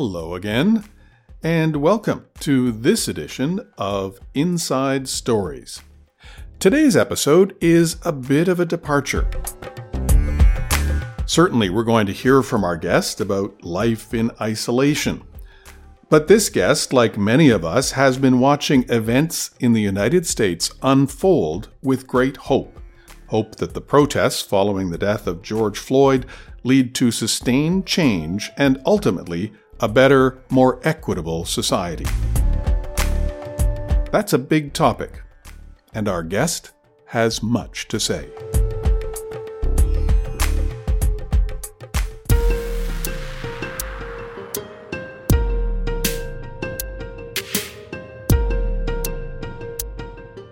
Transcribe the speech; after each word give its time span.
Hello 0.00 0.36
again, 0.36 0.84
and 1.42 1.74
welcome 1.74 2.26
to 2.38 2.70
this 2.70 3.08
edition 3.08 3.68
of 3.76 4.20
Inside 4.32 5.08
Stories. 5.08 5.82
Today's 6.60 6.96
episode 6.96 7.56
is 7.60 7.96
a 8.04 8.12
bit 8.12 8.46
of 8.46 8.60
a 8.60 8.64
departure. 8.64 9.28
Certainly, 11.26 11.70
we're 11.70 11.82
going 11.82 12.06
to 12.06 12.12
hear 12.12 12.44
from 12.44 12.62
our 12.62 12.76
guest 12.76 13.20
about 13.20 13.64
life 13.64 14.14
in 14.14 14.30
isolation. 14.40 15.24
But 16.08 16.28
this 16.28 16.48
guest, 16.48 16.92
like 16.92 17.18
many 17.18 17.50
of 17.50 17.64
us, 17.64 17.90
has 17.90 18.18
been 18.18 18.38
watching 18.38 18.88
events 18.88 19.50
in 19.58 19.72
the 19.72 19.82
United 19.82 20.28
States 20.28 20.70
unfold 20.80 21.70
with 21.82 22.06
great 22.06 22.36
hope. 22.36 22.78
Hope 23.30 23.56
that 23.56 23.74
the 23.74 23.80
protests 23.80 24.42
following 24.42 24.90
the 24.90 24.96
death 24.96 25.26
of 25.26 25.42
George 25.42 25.80
Floyd 25.80 26.24
lead 26.62 26.94
to 26.94 27.10
sustained 27.10 27.84
change 27.84 28.52
and 28.56 28.80
ultimately 28.86 29.52
a 29.80 29.88
better, 29.88 30.38
more 30.50 30.80
equitable 30.82 31.44
society. 31.44 32.06
That's 34.10 34.32
a 34.32 34.38
big 34.38 34.72
topic, 34.72 35.22
and 35.94 36.08
our 36.08 36.22
guest 36.22 36.72
has 37.06 37.42
much 37.42 37.86
to 37.88 38.00
say. 38.00 38.28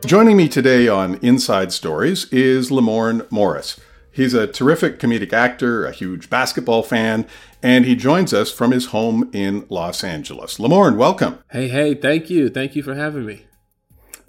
Joining 0.07 0.37
me 0.37 0.49
today 0.49 0.87
on 0.87 1.16
Inside 1.16 1.73
Stories 1.73 2.33
is 2.33 2.71
Lamorne 2.71 3.29
Morris. 3.33 3.80
He's 4.17 4.33
a 4.33 4.47
terrific 4.47 4.99
comedic 4.99 5.35
actor, 5.35 5.85
a 5.85 5.93
huge 5.93 6.31
basketball 6.31 6.83
fan, 6.83 7.27
and 7.63 7.85
he 7.85 7.95
joins 7.95 8.33
us 8.33 8.51
from 8.51 8.71
his 8.71 8.87
home 8.87 9.29
in 9.35 9.67
Los 9.69 10.03
Angeles. 10.03 10.57
Lamorne, 10.57 10.97
welcome. 10.97 11.41
Hey, 11.51 11.69
hey, 11.69 11.93
thank 11.93 12.31
you. 12.31 12.49
Thank 12.49 12.75
you 12.75 12.83
for 12.83 12.95
having 12.95 13.27
me. 13.27 13.45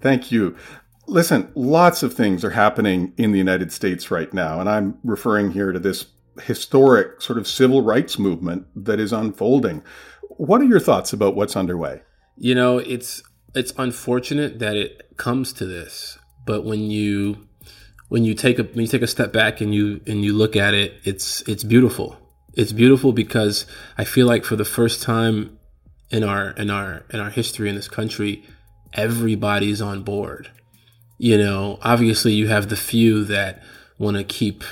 Thank 0.02 0.30
you. 0.30 0.58
Listen, 1.08 1.50
lots 1.56 2.04
of 2.04 2.14
things 2.14 2.44
are 2.44 2.50
happening 2.50 3.14
in 3.16 3.32
the 3.32 3.38
United 3.38 3.72
States 3.72 4.12
right 4.12 4.34
now, 4.34 4.60
and 4.60 4.70
I'm 4.70 4.98
referring 5.06 5.52
here 5.52 5.72
to 5.72 5.80
this 5.80 6.08
historic 6.44 7.22
sort 7.22 7.40
of 7.40 7.48
civil 7.48 7.82
rights 7.82 8.20
movement 8.20 8.68
that 8.76 9.00
is 9.00 9.14
unfolding. 9.14 9.84
What 10.32 10.60
are 10.60 10.66
your 10.66 10.82
thoughts 10.82 11.14
about 11.14 11.34
what's 11.34 11.56
underway? 11.56 12.02
You 12.36 12.56
know, 12.56 12.78
it's 12.78 13.24
it's 13.56 13.72
unfortunate 13.78 14.60
that 14.60 14.76
it 14.76 15.16
comes 15.16 15.54
to 15.54 15.66
this, 15.66 16.20
but 16.46 16.66
when 16.66 16.92
you 16.92 17.47
when 18.09 18.23
you 18.23 18.33
take 18.33 18.59
a 18.59 18.63
when 18.63 18.81
you 18.81 18.88
take 18.88 19.02
a 19.02 19.08
step 19.08 19.33
back 19.33 19.61
and 19.61 19.73
you 19.73 20.02
and 20.08 20.23
you 20.23 20.33
look 20.33 20.55
at 20.55 20.73
it, 20.73 20.94
it's 21.03 21.41
it's 21.41 21.63
beautiful. 21.63 22.17
It's 22.53 22.72
beautiful 22.72 23.13
because 23.13 23.66
I 23.97 24.03
feel 24.03 24.25
like 24.27 24.44
for 24.44 24.55
the 24.55 24.66
first 24.66 25.03
time 25.03 25.58
in 26.09 26.23
our 26.23 26.52
in 26.52 26.69
our 26.69 27.03
in 27.11 27.19
our 27.19 27.30
history 27.30 27.69
in 27.69 27.75
this 27.75 27.88
country, 27.88 28.44
everybody's 28.94 29.81
on 29.81 30.03
board. 30.03 30.50
You 31.17 31.38
know, 31.38 31.80
obviously 31.81 32.33
you 32.33 32.47
have 32.47 32.69
the 32.69 32.75
few 32.75 33.25
that 33.25 33.63
want 33.97 34.17
to 34.17 34.23
keep 34.23 34.63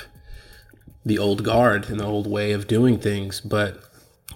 the 1.04 1.18
old 1.18 1.44
guard 1.44 1.88
and 1.88 2.00
the 2.00 2.04
old 2.04 2.26
way 2.26 2.52
of 2.52 2.66
doing 2.66 2.98
things, 2.98 3.40
but 3.40 3.80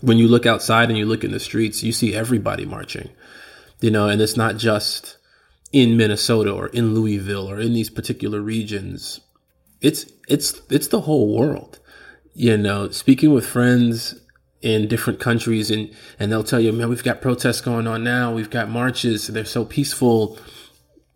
when 0.01 0.19
you 0.19 0.29
look 0.29 0.47
outside 0.47 0.89
and 0.89 0.99
you 0.99 1.07
look 1.07 1.25
in 1.25 1.31
the 1.31 1.41
streets, 1.41 1.83
you 1.83 1.93
see 1.93 2.15
everybody 2.15 2.65
marching. 2.65 3.11
You 3.81 3.91
know, 3.91 4.09
and 4.09 4.21
it's 4.21 4.37
not 4.37 4.57
just 4.57 5.17
in 5.73 5.97
Minnesota 5.97 6.53
or 6.53 6.69
in 6.69 6.95
Louisville 6.95 7.49
or 7.49 7.61
in 7.61 7.73
these 7.73 7.91
particular 7.91 8.41
regions. 8.41 9.21
It's 9.81 10.07
it's 10.29 10.61
it's 10.71 10.89
the 10.89 11.03
whole 11.03 11.37
world. 11.37 11.79
You 12.35 12.57
know, 12.57 12.91
speaking 12.91 13.33
with 13.33 13.47
friends 13.47 14.15
in 14.63 14.89
different 14.89 15.21
countries 15.21 15.71
and 15.71 15.91
and 16.19 16.31
they'll 16.31 16.45
tell 16.45 16.61
you, 16.61 16.73
man, 16.73 16.89
we've 16.89 17.05
got 17.05 17.23
protests 17.23 17.61
going 17.61 17.87
on 17.87 18.05
now. 18.05 18.33
We've 18.33 18.51
got 18.51 18.69
marches. 18.69 19.29
They're 19.29 19.45
so 19.45 19.65
peaceful. 19.65 20.39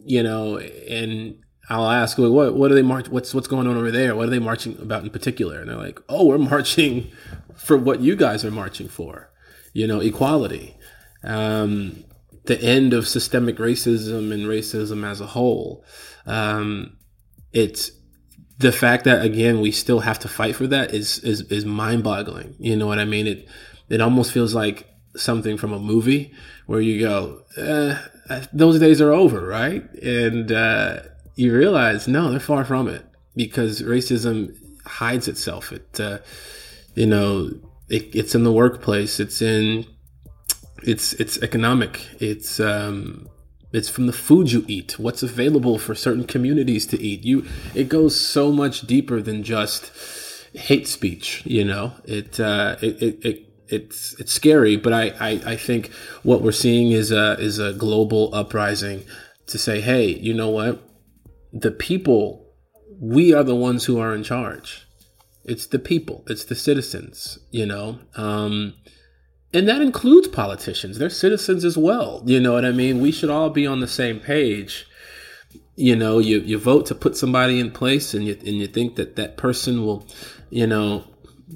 You 0.06 0.23
know, 0.23 0.59
and 0.59 1.37
I'll 1.69 1.91
ask, 1.91 2.19
well, 2.19 2.31
what 2.31 2.55
what 2.55 2.71
are 2.71 2.75
they 2.75 2.83
march? 2.83 3.09
What's 3.09 3.34
what's 3.34 3.49
going 3.49 3.67
on 3.67 3.77
over 3.77 3.91
there? 3.91 4.15
What 4.15 4.29
are 4.29 4.31
they 4.31 4.39
marching 4.39 4.79
about 4.81 5.03
in 5.03 5.11
particular? 5.11 5.61
And 5.61 5.69
they're 5.69 5.77
like, 5.77 6.00
oh, 6.09 6.27
we're 6.27 6.39
marching 6.50 7.11
for 7.56 7.77
what 7.77 8.00
you 8.00 8.17
guys 8.17 8.45
are 8.45 8.50
marching 8.50 8.89
for. 8.89 9.31
You 9.73 9.87
know, 9.87 10.00
equality. 10.00 10.77
Um, 11.25 12.05
the 12.47 12.60
end 12.60 12.93
of 12.93 13.09
systemic 13.09 13.56
racism 13.56 14.32
and 14.32 14.44
racism 14.44 15.09
as 15.09 15.21
a 15.21 15.27
whole. 15.27 15.84
Um, 16.27 16.97
it's 17.53 17.91
the 18.59 18.72
fact 18.72 19.05
that 19.05 19.25
again 19.25 19.60
we 19.60 19.72
still 19.72 20.00
have 20.00 20.19
to 20.21 20.28
fight 20.28 20.56
for 20.56 20.66
that 20.69 20.94
is 20.94 21.19
is 21.21 21.43
is 21.43 21.65
mind 21.65 22.05
boggling. 22.05 22.55
You 22.59 22.77
know 22.77 22.87
what 22.87 22.99
I 22.99 23.05
mean? 23.05 23.27
It 23.27 23.49
it 23.88 24.00
almost 24.00 24.32
feels 24.32 24.55
like 24.55 24.88
something 25.16 25.56
from 25.56 25.72
a 25.72 25.78
movie 25.78 26.32
where 26.66 26.81
you 26.81 27.00
go, 27.00 27.43
eh, 27.56 27.99
those 28.53 28.81
days 28.81 29.00
are 29.00 29.12
over, 29.12 29.47
right? 29.47 29.82
And 30.03 30.50
uh, 30.50 31.00
you 31.37 31.55
realize 31.55 32.09
no, 32.09 32.31
they're 32.31 32.41
far 32.41 32.65
from 32.65 32.88
it 32.88 33.05
because 33.37 33.82
racism 33.82 34.56
hides 34.87 35.28
itself. 35.28 35.72
It 35.72 36.00
uh, 36.00 36.19
you 36.94 37.06
know 37.06 37.50
it, 37.88 38.15
it's 38.15 38.34
in 38.34 38.44
the 38.44 38.53
workplace. 38.53 39.21
It's 39.21 39.43
in 39.43 39.87
it's 40.87 41.12
it's 41.15 41.43
economic. 41.43 42.06
It's 42.21 42.61
um, 42.61 43.28
it's 43.72 43.89
from 43.89 44.06
the 44.06 44.12
food 44.12 44.53
you 44.53 44.65
eat, 44.69 44.99
what's 44.99 45.22
available 45.22 45.78
for 45.78 45.95
certain 45.95 46.25
communities 46.25 46.87
to 46.87 47.03
eat. 47.03 47.25
You 47.25 47.45
it 47.75 47.89
goes 47.89 48.19
so 48.19 48.53
much 48.53 48.83
deeper 48.83 49.21
than 49.21 49.43
just 49.43 49.91
hate 50.55 50.87
speech. 50.87 51.43
You 51.44 51.65
know, 51.65 51.93
it 52.05 52.39
uh, 52.39 52.77
it, 52.81 53.03
it, 53.03 53.25
it 53.25 53.49
it's 53.69 54.15
it's 54.21 54.33
scary, 54.33 54.77
but 54.77 54.93
I, 54.93 55.09
I, 55.19 55.31
I 55.53 55.56
think 55.56 55.93
what 56.23 56.43
we're 56.43 56.53
seeing 56.53 56.93
is 56.93 57.11
a 57.11 57.39
is 57.41 57.59
a 57.59 57.73
global 57.73 58.34
uprising 58.34 59.05
to 59.47 59.59
say, 59.59 59.81
hey, 59.81 60.06
you 60.06 60.34
know 60.34 60.50
what? 60.50 60.83
The 61.53 61.71
people, 61.71 62.47
we 63.00 63.33
are 63.33 63.44
the 63.44 63.55
ones 63.55 63.84
who 63.84 63.99
are 63.99 64.15
in 64.15 64.23
charge. 64.23 64.87
It's 65.44 65.67
the 65.67 65.78
people. 65.78 66.25
It's 66.28 66.44
the 66.44 66.55
citizens. 66.55 67.39
You 67.50 67.67
know. 67.67 67.99
Um, 68.17 68.75
and 69.55 69.69
that 69.69 69.81
includes 69.81 70.27
politicians. 70.27 70.99
They're 70.99 71.09
citizens 71.09 71.65
as 71.65 71.79
well. 71.79 72.23
You 72.27 72.41
know 72.41 72.53
what 72.53 72.65
I 72.65 72.73
mean? 72.73 73.01
We 73.01 73.13
should 73.13 73.31
all 73.31 73.51
be 73.51 73.67
on 73.69 73.79
the 73.79 73.87
same 73.87 74.19
page. 74.19 74.87
You 75.77 75.95
know, 75.95 76.19
you, 76.19 76.41
you 76.41 76.59
vote 76.59 76.87
to 76.87 76.95
put 76.95 77.17
somebody 77.17 77.61
in 77.61 77.71
place 77.71 78.15
and 78.15 78.25
you, 78.27 78.35
and 78.35 78.57
you 78.57 78.67
think 78.67 78.97
that 78.97 79.15
that 79.15 79.37
person 79.37 79.87
will, 79.87 80.07
you 80.51 80.67
know, 80.67 81.05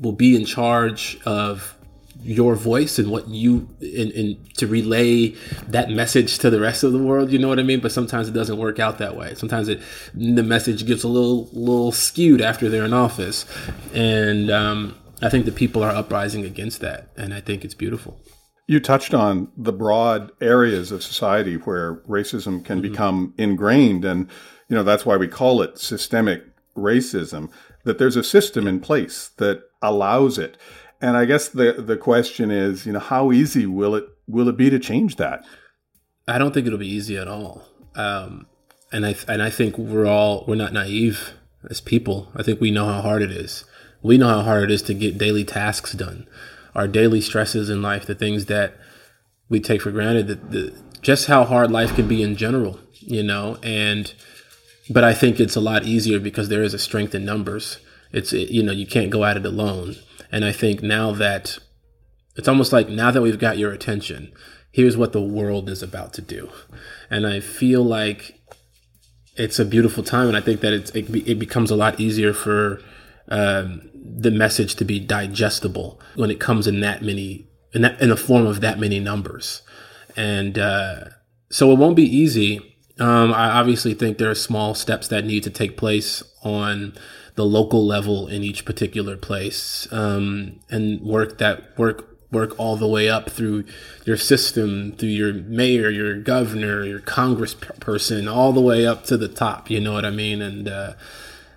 will 0.00 0.12
be 0.12 0.36
in 0.36 0.44
charge 0.44 1.18
of 1.26 1.74
your 2.22 2.54
voice 2.54 2.98
and 2.98 3.10
what 3.10 3.28
you 3.28 3.68
and, 3.80 4.12
and 4.12 4.54
to 4.56 4.66
relay 4.66 5.28
that 5.68 5.90
message 5.90 6.38
to 6.38 6.50
the 6.50 6.60
rest 6.60 6.82
of 6.82 6.92
the 6.92 6.98
world 6.98 7.30
you 7.30 7.38
know 7.38 7.46
what 7.46 7.60
i 7.60 7.62
mean 7.62 7.78
but 7.78 7.92
sometimes 7.92 8.28
it 8.28 8.32
doesn't 8.32 8.58
work 8.58 8.80
out 8.80 8.98
that 8.98 9.16
way 9.16 9.32
sometimes 9.36 9.68
it 9.68 9.80
the 10.14 10.42
message 10.42 10.84
gets 10.84 11.04
a 11.04 11.08
little 11.08 11.48
little 11.52 11.92
skewed 11.92 12.40
after 12.40 12.68
they're 12.68 12.84
in 12.84 12.92
office 12.92 13.46
and 13.94 14.50
um 14.50 14.96
I 15.20 15.28
think 15.28 15.44
the 15.44 15.52
people 15.52 15.82
are 15.82 15.90
uprising 15.90 16.44
against 16.44 16.80
that, 16.80 17.10
and 17.16 17.34
I 17.34 17.40
think 17.40 17.64
it's 17.64 17.74
beautiful. 17.74 18.20
You 18.66 18.80
touched 18.80 19.14
on 19.14 19.50
the 19.56 19.72
broad 19.72 20.30
areas 20.40 20.92
of 20.92 21.02
society 21.02 21.56
where 21.56 21.96
racism 22.08 22.64
can 22.64 22.80
mm-hmm. 22.80 22.92
become 22.92 23.34
ingrained, 23.38 24.04
and 24.04 24.28
you 24.68 24.76
know 24.76 24.82
that's 24.82 25.06
why 25.06 25.16
we 25.16 25.26
call 25.26 25.62
it 25.62 25.78
systemic 25.78 26.44
racism. 26.76 27.50
That 27.84 27.98
there's 27.98 28.16
a 28.16 28.24
system 28.24 28.66
in 28.66 28.80
place 28.80 29.30
that 29.38 29.62
allows 29.82 30.38
it, 30.38 30.56
and 31.00 31.16
I 31.16 31.24
guess 31.24 31.48
the 31.48 31.72
the 31.72 31.96
question 31.96 32.50
is, 32.50 32.86
you 32.86 32.92
know, 32.92 32.98
how 32.98 33.32
easy 33.32 33.66
will 33.66 33.94
it 33.94 34.04
will 34.28 34.48
it 34.48 34.56
be 34.56 34.70
to 34.70 34.78
change 34.78 35.16
that? 35.16 35.44
I 36.28 36.38
don't 36.38 36.52
think 36.52 36.66
it'll 36.66 36.78
be 36.78 36.86
easy 36.86 37.16
at 37.16 37.26
all, 37.26 37.64
um, 37.94 38.46
and 38.92 39.06
I 39.06 39.16
and 39.26 39.42
I 39.42 39.50
think 39.50 39.78
we're 39.78 40.06
all 40.06 40.44
we're 40.46 40.54
not 40.54 40.72
naive 40.72 41.32
as 41.68 41.80
people. 41.80 42.28
I 42.36 42.42
think 42.42 42.60
we 42.60 42.70
know 42.70 42.86
how 42.86 43.00
hard 43.00 43.22
it 43.22 43.32
is. 43.32 43.64
We 44.02 44.18
know 44.18 44.28
how 44.28 44.42
hard 44.42 44.64
it 44.64 44.70
is 44.70 44.82
to 44.82 44.94
get 44.94 45.18
daily 45.18 45.44
tasks 45.44 45.92
done, 45.92 46.28
our 46.74 46.86
daily 46.86 47.20
stresses 47.20 47.68
in 47.68 47.82
life, 47.82 48.06
the 48.06 48.14
things 48.14 48.46
that 48.46 48.76
we 49.48 49.60
take 49.60 49.82
for 49.82 49.90
granted, 49.90 50.28
that 50.28 50.50
the, 50.50 50.74
just 51.00 51.26
how 51.26 51.44
hard 51.44 51.70
life 51.70 51.94
can 51.94 52.06
be 52.06 52.22
in 52.22 52.36
general, 52.36 52.78
you 53.00 53.22
know, 53.22 53.58
and 53.62 54.12
but 54.90 55.04
I 55.04 55.12
think 55.14 55.38
it's 55.38 55.56
a 55.56 55.60
lot 55.60 55.84
easier 55.84 56.18
because 56.18 56.48
there 56.48 56.62
is 56.62 56.74
a 56.74 56.78
strength 56.78 57.14
in 57.14 57.24
numbers. 57.24 57.78
It's 58.12 58.32
you 58.32 58.62
know 58.62 58.72
you 58.72 58.86
can't 58.86 59.10
go 59.10 59.24
at 59.24 59.36
it 59.36 59.44
alone, 59.44 59.96
and 60.32 60.44
I 60.44 60.52
think 60.52 60.82
now 60.82 61.12
that 61.12 61.58
it's 62.36 62.48
almost 62.48 62.72
like 62.72 62.88
now 62.88 63.10
that 63.10 63.22
we've 63.22 63.38
got 63.38 63.58
your 63.58 63.72
attention, 63.72 64.32
here's 64.70 64.96
what 64.96 65.12
the 65.12 65.20
world 65.20 65.68
is 65.68 65.82
about 65.82 66.14
to 66.14 66.22
do, 66.22 66.50
and 67.10 67.26
I 67.26 67.40
feel 67.40 67.82
like 67.82 68.40
it's 69.36 69.58
a 69.58 69.64
beautiful 69.64 70.02
time, 70.02 70.28
and 70.28 70.36
I 70.36 70.40
think 70.40 70.60
that 70.62 70.72
it, 70.72 70.90
it 70.94 71.38
becomes 71.38 71.70
a 71.70 71.76
lot 71.76 72.00
easier 72.00 72.32
for 72.32 72.80
um, 73.28 73.87
the 74.16 74.30
message 74.30 74.74
to 74.76 74.84
be 74.84 74.98
digestible 74.98 76.00
when 76.14 76.30
it 76.30 76.40
comes 76.40 76.66
in 76.66 76.80
that 76.80 77.02
many 77.02 77.46
in 77.72 77.82
that 77.82 78.00
in 78.00 78.08
the 78.08 78.16
form 78.16 78.46
of 78.46 78.60
that 78.60 78.78
many 78.78 79.00
numbers, 79.00 79.62
and 80.16 80.58
uh, 80.58 81.04
so 81.50 81.70
it 81.72 81.78
won't 81.78 81.96
be 81.96 82.16
easy. 82.16 82.76
Um, 82.98 83.32
I 83.32 83.50
obviously 83.50 83.94
think 83.94 84.18
there 84.18 84.30
are 84.30 84.34
small 84.34 84.74
steps 84.74 85.06
that 85.08 85.24
need 85.24 85.44
to 85.44 85.50
take 85.50 85.76
place 85.76 86.22
on 86.42 86.94
the 87.36 87.44
local 87.44 87.86
level 87.86 88.26
in 88.26 88.42
each 88.42 88.64
particular 88.64 89.16
place, 89.16 89.86
um, 89.92 90.58
and 90.70 91.00
work 91.00 91.38
that 91.38 91.78
work 91.78 92.08
work 92.30 92.58
all 92.58 92.76
the 92.76 92.88
way 92.88 93.08
up 93.08 93.30
through 93.30 93.64
your 94.04 94.16
system, 94.16 94.92
through 94.92 95.08
your 95.08 95.32
mayor, 95.32 95.88
your 95.88 96.20
governor, 96.20 96.84
your 96.84 97.00
congressperson, 97.00 98.30
all 98.30 98.52
the 98.52 98.60
way 98.60 98.86
up 98.86 99.04
to 99.04 99.16
the 99.16 99.28
top. 99.28 99.70
You 99.70 99.80
know 99.80 99.92
what 99.92 100.04
I 100.04 100.10
mean? 100.10 100.42
And 100.42 100.68
uh, 100.68 100.94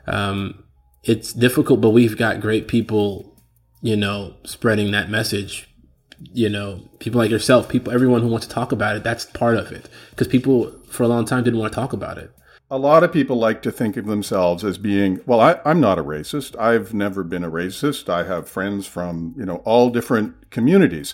um, 0.08 0.64
it's 1.04 1.34
difficult, 1.34 1.82
but 1.82 1.90
we've 1.90 2.18
got 2.18 2.42
great 2.42 2.68
people, 2.68 3.36
you 3.82 3.96
know, 3.96 4.36
spreading 4.44 4.92
that 4.92 5.10
message. 5.10 5.68
You 6.34 6.50
know, 6.50 6.88
people 7.00 7.18
like 7.18 7.32
yourself, 7.32 7.68
people, 7.68 7.92
everyone 7.92 8.22
who 8.22 8.28
wants 8.28 8.46
to 8.46 8.54
talk 8.54 8.72
about 8.72 8.96
it. 8.96 9.04
That's 9.04 9.26
part 9.26 9.58
of 9.58 9.72
it 9.72 9.90
because 10.12 10.28
people 10.28 10.72
for 10.86 11.02
a 11.02 11.08
long 11.08 11.26
time 11.26 11.44
didn't 11.44 11.60
want 11.60 11.74
to 11.74 11.76
talk 11.76 11.94
about 11.94 12.20
it 12.20 12.32
a 12.72 12.78
lot 12.78 13.04
of 13.04 13.12
people 13.12 13.36
like 13.36 13.62
to 13.62 13.72
think 13.72 13.98
of 13.98 14.06
themselves 14.06 14.64
as 14.64 14.78
being 14.78 15.20
well 15.26 15.42
I, 15.42 15.60
am 15.66 15.82
not 15.82 16.00
a 16.00 16.04
racist 16.04 16.58
i've 16.58 16.94
never 16.94 17.24
been 17.24 17.44
a 17.44 17.52
racist 17.52 18.10
i 18.10 18.24
have 18.24 18.50
friends 18.50 18.88
from 18.88 19.36
you 19.38 19.46
know 19.46 19.58
all 19.58 19.90
different 19.90 20.50
communities 20.50 21.14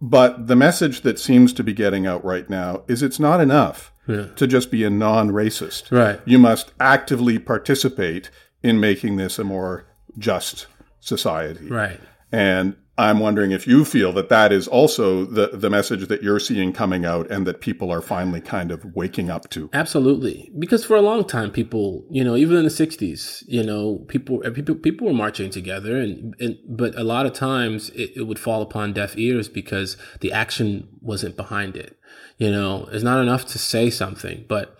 but 0.00 0.48
the 0.48 0.56
message 0.56 1.00
that 1.02 1.18
seems 1.18 1.52
to 1.54 1.64
be 1.64 1.72
getting 1.72 2.06
out 2.06 2.24
right 2.24 2.50
now 2.50 2.82
is 2.88 3.02
it's 3.02 3.20
not 3.20 3.40
enough 3.40 3.92
yeah. 4.06 4.26
to 4.36 4.46
just 4.46 4.70
be 4.70 4.84
a 4.84 4.90
non-racist 4.90 5.90
right 5.92 6.20
you 6.26 6.38
must 6.38 6.72
actively 6.80 7.38
participate 7.38 8.30
in 8.62 8.80
making 8.80 9.16
this 9.16 9.38
a 9.38 9.44
more 9.44 9.86
just 10.18 10.66
society 11.00 11.68
right 11.68 12.00
and 12.32 12.76
I'm 12.98 13.20
wondering 13.20 13.52
if 13.52 13.64
you 13.68 13.84
feel 13.84 14.12
that 14.14 14.28
that 14.28 14.50
is 14.50 14.66
also 14.66 15.24
the, 15.24 15.50
the 15.52 15.70
message 15.70 16.08
that 16.08 16.20
you're 16.20 16.40
seeing 16.40 16.72
coming 16.72 17.04
out 17.04 17.30
and 17.30 17.46
that 17.46 17.60
people 17.60 17.92
are 17.92 18.02
finally 18.02 18.40
kind 18.40 18.72
of 18.72 18.84
waking 18.96 19.30
up 19.30 19.48
to. 19.50 19.70
Absolutely. 19.72 20.50
Because 20.58 20.84
for 20.84 20.96
a 20.96 21.00
long 21.00 21.24
time, 21.24 21.52
people, 21.52 22.04
you 22.10 22.24
know, 22.24 22.34
even 22.34 22.56
in 22.56 22.64
the 22.64 22.70
60s, 22.70 23.44
you 23.46 23.62
know, 23.62 24.04
people, 24.08 24.42
uh, 24.44 24.50
people, 24.50 24.74
people 24.74 25.06
were 25.06 25.14
marching 25.14 25.48
together 25.48 25.96
and, 25.96 26.34
and 26.40 26.58
but 26.68 26.98
a 26.98 27.04
lot 27.04 27.24
of 27.24 27.32
times 27.32 27.90
it, 27.90 28.10
it 28.16 28.22
would 28.24 28.38
fall 28.38 28.62
upon 28.62 28.94
deaf 28.94 29.16
ears 29.16 29.48
because 29.48 29.96
the 30.18 30.32
action 30.32 30.88
wasn't 31.00 31.36
behind 31.36 31.76
it. 31.76 31.96
You 32.36 32.50
know, 32.50 32.88
it's 32.90 33.04
not 33.04 33.22
enough 33.22 33.46
to 33.46 33.60
say 33.60 33.90
something, 33.90 34.44
but 34.48 34.76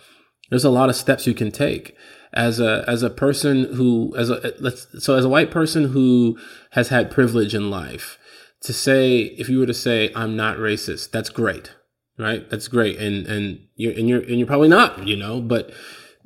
there's 0.51 0.65
a 0.65 0.71
lot 0.71 0.89
of 0.89 0.97
steps 0.97 1.29
you 1.29 1.35
can 1.35 1.53
take 1.53 1.97
as 2.33 2.61
a 2.61 2.85
as 2.87 3.03
a 3.03 3.11
person 3.11 3.65
who 3.75 4.15
as 4.17 4.31
a 4.31 4.55
let's 4.61 4.87
so 5.03 5.17
as 5.17 5.25
a 5.25 5.29
white 5.29 5.51
person 5.51 5.85
who 5.93 6.39
has 6.73 6.89
had 6.89 7.11
privilege 7.11 7.55
in 7.55 7.71
life 7.71 8.19
to 8.63 8.73
say 8.73 9.21
if 9.21 9.49
you 9.49 9.59
were 9.59 9.67
to 9.67 9.75
say 9.75 10.13
I'm 10.15 10.37
not 10.37 10.59
racist 10.59 11.11
that's 11.11 11.31
great 11.31 11.75
right? 12.19 12.49
That's 12.51 12.69
great. 12.69 12.99
And 12.99 13.27
and 13.27 13.61
you're 13.77 13.93
and 13.93 14.09
you're 14.09 14.21
and 14.21 14.39
you're 14.39 14.47
probably 14.47 14.69
not 14.69 15.07
you 15.07 15.17
know 15.17 15.41
but 15.41 15.71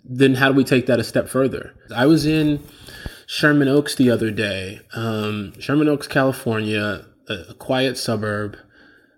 then 0.05 0.35
how 0.35 0.49
do 0.49 0.55
we 0.55 0.65
take 0.65 0.87
that 0.87 0.99
a 0.99 1.05
step 1.05 1.29
further? 1.29 1.75
I 1.95 2.07
was 2.07 2.27
in 2.27 2.61
Sherman 3.27 3.69
Oaks 3.69 3.95
the 3.95 4.11
other 4.11 4.31
day 4.31 4.81
um, 4.95 5.53
Sherman 5.61 5.89
Oaks 5.89 6.09
California 6.09 7.07
a, 7.29 7.35
a 7.51 7.55
quiet 7.55 7.97
suburb 7.97 8.57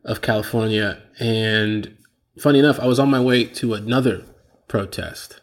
of 0.04 0.20
California. 0.20 1.00
And 1.18 1.96
funny 2.38 2.58
enough 2.58 2.80
I 2.80 2.86
was 2.86 2.98
on 2.98 3.10
my 3.10 3.20
way 3.20 3.44
to 3.44 3.74
another 3.74 4.24
protest 4.68 5.40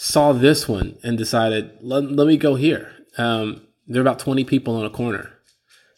saw 0.00 0.32
this 0.32 0.68
one 0.68 0.96
and 1.02 1.18
decided, 1.18 1.72
let, 1.82 2.04
let 2.04 2.28
me 2.28 2.36
go 2.36 2.54
here. 2.54 2.92
Um, 3.18 3.66
there 3.88 4.00
were 4.00 4.08
about 4.08 4.20
20 4.20 4.44
people 4.44 4.76
on 4.76 4.86
a 4.86 4.90
corner. 4.90 5.32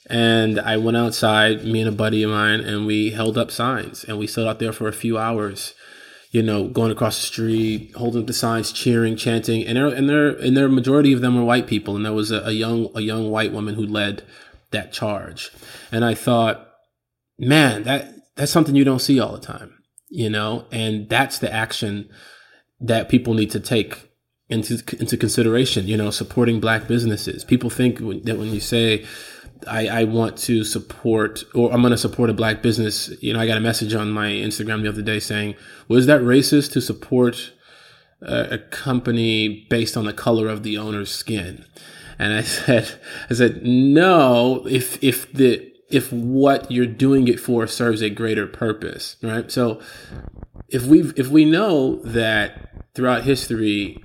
And 0.08 0.58
I 0.58 0.78
went 0.78 0.96
outside, 0.96 1.64
me 1.64 1.80
and 1.80 1.88
a 1.88 1.92
buddy 1.92 2.22
of 2.22 2.30
mine, 2.30 2.60
and 2.60 2.86
we 2.86 3.10
held 3.10 3.36
up 3.36 3.50
signs 3.50 4.02
and 4.04 4.18
we 4.18 4.26
stood 4.26 4.48
out 4.48 4.58
there 4.58 4.72
for 4.72 4.88
a 4.88 4.92
few 4.92 5.18
hours, 5.18 5.74
you 6.30 6.42
know, 6.42 6.66
going 6.66 6.90
across 6.90 7.20
the 7.20 7.26
street, 7.26 7.92
holding 7.94 8.22
up 8.22 8.26
the 8.26 8.32
signs, 8.32 8.72
cheering, 8.72 9.16
chanting. 9.16 9.66
And 9.66 9.76
there, 9.76 9.88
and 9.88 10.08
their, 10.08 10.28
and 10.30 10.56
there, 10.56 10.68
majority 10.70 11.12
of 11.12 11.20
them 11.20 11.36
were 11.36 11.44
white 11.44 11.66
people. 11.66 11.94
And 11.94 12.04
there 12.04 12.14
was 12.14 12.30
a, 12.30 12.40
a 12.40 12.52
young, 12.52 12.88
a 12.94 13.02
young 13.02 13.30
white 13.30 13.52
woman 13.52 13.74
who 13.74 13.86
led 13.86 14.22
that 14.70 14.94
charge. 14.94 15.50
And 15.92 16.06
I 16.06 16.14
thought, 16.14 16.70
man, 17.38 17.82
that, 17.82 18.14
that's 18.34 18.50
something 18.50 18.74
you 18.74 18.84
don't 18.84 18.98
see 19.00 19.20
all 19.20 19.32
the 19.32 19.46
time, 19.46 19.74
you 20.08 20.30
know, 20.30 20.64
and 20.72 21.06
that's 21.10 21.38
the 21.38 21.52
action 21.52 22.08
that 22.80 23.08
people 23.08 23.34
need 23.34 23.50
to 23.50 23.60
take 23.60 24.10
into 24.48 24.74
into 24.98 25.16
consideration. 25.16 25.86
You 25.86 25.96
know, 25.96 26.10
supporting 26.10 26.60
black 26.60 26.88
businesses. 26.88 27.44
People 27.44 27.70
think 27.70 27.98
that 28.24 28.38
when 28.38 28.48
you 28.48 28.60
say 28.60 29.04
I, 29.66 29.88
I, 29.88 30.04
want 30.04 30.36
to 30.38 30.64
support 30.64 31.44
or 31.54 31.72
I'm 31.72 31.82
going 31.82 31.92
to 31.92 31.98
support 31.98 32.30
a 32.30 32.34
black 32.34 32.62
business. 32.62 33.10
You 33.20 33.32
know, 33.32 33.40
I 33.40 33.46
got 33.46 33.56
a 33.56 33.60
message 33.60 33.94
on 33.94 34.10
my 34.10 34.28
Instagram 34.28 34.82
the 34.82 34.88
other 34.88 35.02
day 35.02 35.20
saying, 35.20 35.54
was 35.88 36.06
that 36.06 36.20
racist 36.20 36.72
to 36.72 36.80
support 36.80 37.52
a, 38.22 38.54
a 38.54 38.58
company 38.58 39.66
based 39.68 39.96
on 39.96 40.04
the 40.04 40.12
color 40.12 40.48
of 40.48 40.62
the 40.62 40.78
owner's 40.78 41.10
skin? 41.10 41.64
And 42.18 42.34
I 42.34 42.42
said, 42.42 43.00
I 43.28 43.34
said, 43.34 43.62
no, 43.64 44.66
if, 44.66 45.02
if 45.02 45.30
the, 45.32 45.70
if 45.90 46.12
what 46.12 46.70
you're 46.70 46.86
doing 46.86 47.28
it 47.28 47.40
for 47.40 47.66
serves 47.66 48.00
a 48.00 48.10
greater 48.10 48.46
purpose, 48.46 49.16
right? 49.22 49.50
So 49.50 49.80
if 50.70 50.84
we 50.84 51.12
if 51.16 51.28
we 51.28 51.44
know 51.44 51.96
that 51.96 52.94
throughout 52.94 53.24
history, 53.24 54.02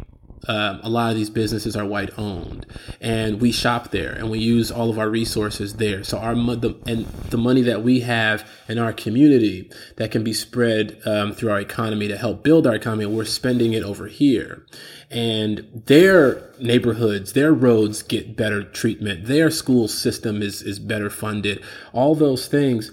um, 0.47 0.79
a 0.83 0.89
lot 0.89 1.09
of 1.09 1.15
these 1.15 1.29
businesses 1.29 1.75
are 1.75 1.85
white 1.85 2.17
owned, 2.17 2.65
and 3.01 3.41
we 3.41 3.51
shop 3.51 3.91
there 3.91 4.11
and 4.11 4.29
we 4.29 4.39
use 4.39 4.71
all 4.71 4.89
of 4.89 4.99
our 4.99 5.09
resources 5.09 5.75
there. 5.75 6.03
So 6.03 6.17
our 6.17 6.35
the, 6.35 6.75
and 6.85 7.05
the 7.29 7.37
money 7.37 7.61
that 7.63 7.83
we 7.83 8.01
have 8.01 8.47
in 8.67 8.77
our 8.77 8.93
community 8.93 9.71
that 9.97 10.11
can 10.11 10.23
be 10.23 10.33
spread 10.33 10.99
um, 11.05 11.33
through 11.33 11.51
our 11.51 11.59
economy 11.59 12.07
to 12.07 12.17
help 12.17 12.43
build 12.43 12.67
our 12.67 12.75
economy, 12.75 13.05
we're 13.05 13.25
spending 13.25 13.73
it 13.73 13.83
over 13.83 14.07
here. 14.07 14.65
And 15.11 15.83
their 15.85 16.51
neighborhoods, 16.59 17.33
their 17.33 17.53
roads 17.53 18.01
get 18.01 18.35
better 18.35 18.63
treatment. 18.63 19.25
Their 19.25 19.51
school 19.51 19.87
system 19.87 20.41
is 20.41 20.61
is 20.61 20.79
better 20.79 21.09
funded. 21.09 21.63
All 21.93 22.15
those 22.15 22.47
things 22.47 22.91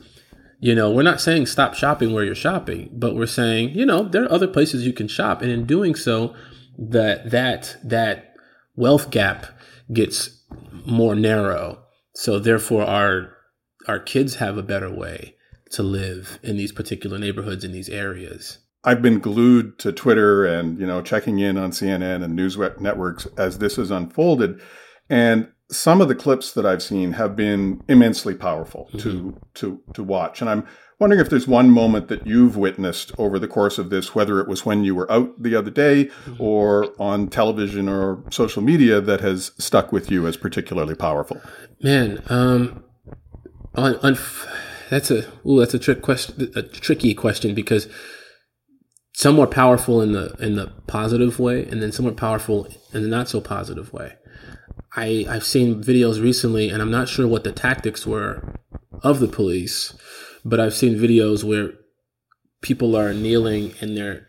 you 0.62 0.76
know, 0.76 0.92
we're 0.92 1.02
not 1.02 1.20
saying 1.20 1.46
stop 1.46 1.74
shopping 1.74 2.12
where 2.12 2.22
you're 2.22 2.36
shopping, 2.36 2.88
but 2.92 3.16
we're 3.16 3.26
saying, 3.26 3.70
you 3.70 3.84
know, 3.84 4.04
there 4.04 4.22
are 4.22 4.30
other 4.32 4.46
places 4.46 4.86
you 4.86 4.92
can 4.92 5.08
shop. 5.08 5.42
And 5.42 5.50
in 5.50 5.66
doing 5.66 5.96
so, 5.96 6.36
that 6.78 7.32
that 7.32 7.76
that 7.82 8.34
wealth 8.76 9.10
gap 9.10 9.46
gets 9.92 10.40
more 10.86 11.16
narrow. 11.16 11.82
So 12.14 12.38
therefore 12.38 12.84
our 12.84 13.36
our 13.88 13.98
kids 13.98 14.36
have 14.36 14.56
a 14.56 14.62
better 14.62 14.88
way 14.88 15.34
to 15.72 15.82
live 15.82 16.38
in 16.44 16.56
these 16.58 16.70
particular 16.70 17.18
neighborhoods 17.18 17.64
in 17.64 17.72
these 17.72 17.88
areas. 17.88 18.58
I've 18.84 19.02
been 19.02 19.18
glued 19.18 19.80
to 19.80 19.90
Twitter 19.90 20.44
and, 20.44 20.78
you 20.78 20.86
know, 20.86 21.02
checking 21.02 21.40
in 21.40 21.58
on 21.58 21.72
CNN 21.72 22.22
and 22.22 22.36
news 22.36 22.56
networks 22.78 23.26
as 23.36 23.58
this 23.58 23.76
has 23.76 23.90
unfolded. 23.90 24.60
And 25.10 25.48
some 25.72 26.00
of 26.00 26.08
the 26.08 26.14
clips 26.14 26.52
that 26.52 26.66
I've 26.66 26.82
seen 26.82 27.12
have 27.12 27.34
been 27.34 27.82
immensely 27.88 28.34
powerful 28.34 28.88
mm-hmm. 28.92 28.98
to 28.98 29.40
to 29.54 29.80
to 29.94 30.02
watch, 30.02 30.40
and 30.40 30.50
I'm 30.50 30.66
wondering 30.98 31.20
if 31.20 31.30
there's 31.30 31.48
one 31.48 31.70
moment 31.70 32.06
that 32.08 32.26
you've 32.26 32.56
witnessed 32.56 33.10
over 33.18 33.38
the 33.38 33.48
course 33.48 33.76
of 33.78 33.90
this, 33.90 34.14
whether 34.14 34.38
it 34.38 34.46
was 34.46 34.64
when 34.64 34.84
you 34.84 34.94
were 34.94 35.10
out 35.10 35.42
the 35.42 35.56
other 35.56 35.70
day 35.70 36.04
mm-hmm. 36.04 36.40
or 36.40 36.92
on 37.00 37.26
television 37.26 37.88
or 37.88 38.22
social 38.30 38.62
media, 38.62 39.00
that 39.00 39.20
has 39.20 39.50
stuck 39.58 39.90
with 39.90 40.10
you 40.10 40.26
as 40.26 40.36
particularly 40.36 40.94
powerful. 40.94 41.40
Man, 41.82 42.22
um, 42.28 42.84
on, 43.74 43.96
on 43.96 44.16
that's 44.90 45.10
a 45.10 45.26
ooh, 45.46 45.58
that's 45.58 45.74
a 45.74 45.78
trick 45.78 46.02
question, 46.02 46.52
a 46.54 46.62
tricky 46.62 47.14
question 47.14 47.54
because 47.54 47.88
some 49.14 49.38
are 49.40 49.46
powerful 49.46 50.00
in 50.00 50.12
the 50.12 50.34
in 50.38 50.56
the 50.56 50.72
positive 50.86 51.38
way, 51.38 51.66
and 51.66 51.82
then 51.82 51.92
some 51.92 52.06
are 52.06 52.12
powerful 52.12 52.66
in 52.92 53.02
the 53.02 53.08
not 53.08 53.28
so 53.28 53.40
positive 53.40 53.92
way. 53.92 54.14
I, 54.94 55.26
I've 55.28 55.44
seen 55.44 55.82
videos 55.82 56.22
recently, 56.22 56.68
and 56.68 56.82
I'm 56.82 56.90
not 56.90 57.08
sure 57.08 57.26
what 57.26 57.44
the 57.44 57.52
tactics 57.52 58.06
were 58.06 58.58
of 59.02 59.20
the 59.20 59.28
police, 59.28 59.94
but 60.44 60.60
I've 60.60 60.74
seen 60.74 60.98
videos 60.98 61.42
where 61.42 61.72
people 62.60 62.96
are 62.96 63.14
kneeling 63.14 63.74
and 63.80 63.96
they're 63.96 64.28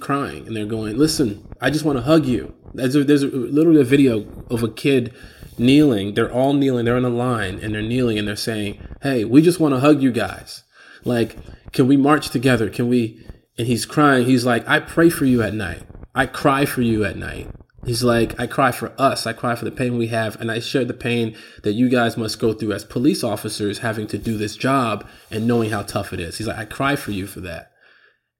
crying 0.00 0.46
and 0.46 0.56
they're 0.56 0.66
going, 0.66 0.96
"Listen, 0.96 1.46
I 1.60 1.70
just 1.70 1.84
want 1.84 1.98
to 1.98 2.02
hug 2.02 2.26
you." 2.26 2.54
There's, 2.74 2.94
a, 2.96 3.04
there's 3.04 3.22
a, 3.22 3.28
literally 3.28 3.80
a 3.80 3.84
video 3.84 4.26
of 4.50 4.62
a 4.62 4.68
kid 4.68 5.14
kneeling. 5.58 6.14
They're 6.14 6.32
all 6.32 6.52
kneeling. 6.52 6.84
They're 6.84 6.96
in 6.96 7.04
a 7.04 7.10
line 7.10 7.58
and 7.60 7.74
they're 7.74 7.82
kneeling 7.82 8.18
and 8.18 8.26
they're 8.26 8.36
saying, 8.36 8.80
"Hey, 9.02 9.24
we 9.24 9.42
just 9.42 9.60
want 9.60 9.74
to 9.74 9.80
hug 9.80 10.02
you 10.02 10.12
guys. 10.12 10.62
Like, 11.04 11.36
can 11.72 11.86
we 11.86 11.96
march 11.96 12.30
together? 12.30 12.70
Can 12.70 12.88
we?" 12.88 13.24
And 13.58 13.66
he's 13.66 13.84
crying. 13.84 14.24
He's 14.24 14.46
like, 14.46 14.66
"I 14.68 14.80
pray 14.80 15.10
for 15.10 15.24
you 15.24 15.42
at 15.42 15.54
night. 15.54 15.82
I 16.14 16.26
cry 16.26 16.64
for 16.64 16.82
you 16.82 17.04
at 17.04 17.16
night." 17.16 17.48
He's 17.84 18.02
like, 18.02 18.38
I 18.40 18.46
cry 18.46 18.72
for 18.72 18.92
us. 18.98 19.26
I 19.26 19.32
cry 19.32 19.54
for 19.54 19.64
the 19.64 19.70
pain 19.70 19.96
we 19.96 20.08
have. 20.08 20.40
And 20.40 20.50
I 20.50 20.58
share 20.58 20.84
the 20.84 20.94
pain 20.94 21.36
that 21.62 21.72
you 21.72 21.88
guys 21.88 22.16
must 22.16 22.38
go 22.38 22.52
through 22.52 22.72
as 22.72 22.84
police 22.84 23.22
officers 23.22 23.78
having 23.78 24.06
to 24.08 24.18
do 24.18 24.36
this 24.36 24.56
job 24.56 25.06
and 25.30 25.46
knowing 25.46 25.70
how 25.70 25.82
tough 25.82 26.12
it 26.12 26.20
is. 26.20 26.38
He's 26.38 26.48
like, 26.48 26.58
I 26.58 26.64
cry 26.64 26.96
for 26.96 27.12
you 27.12 27.26
for 27.26 27.40
that. 27.40 27.70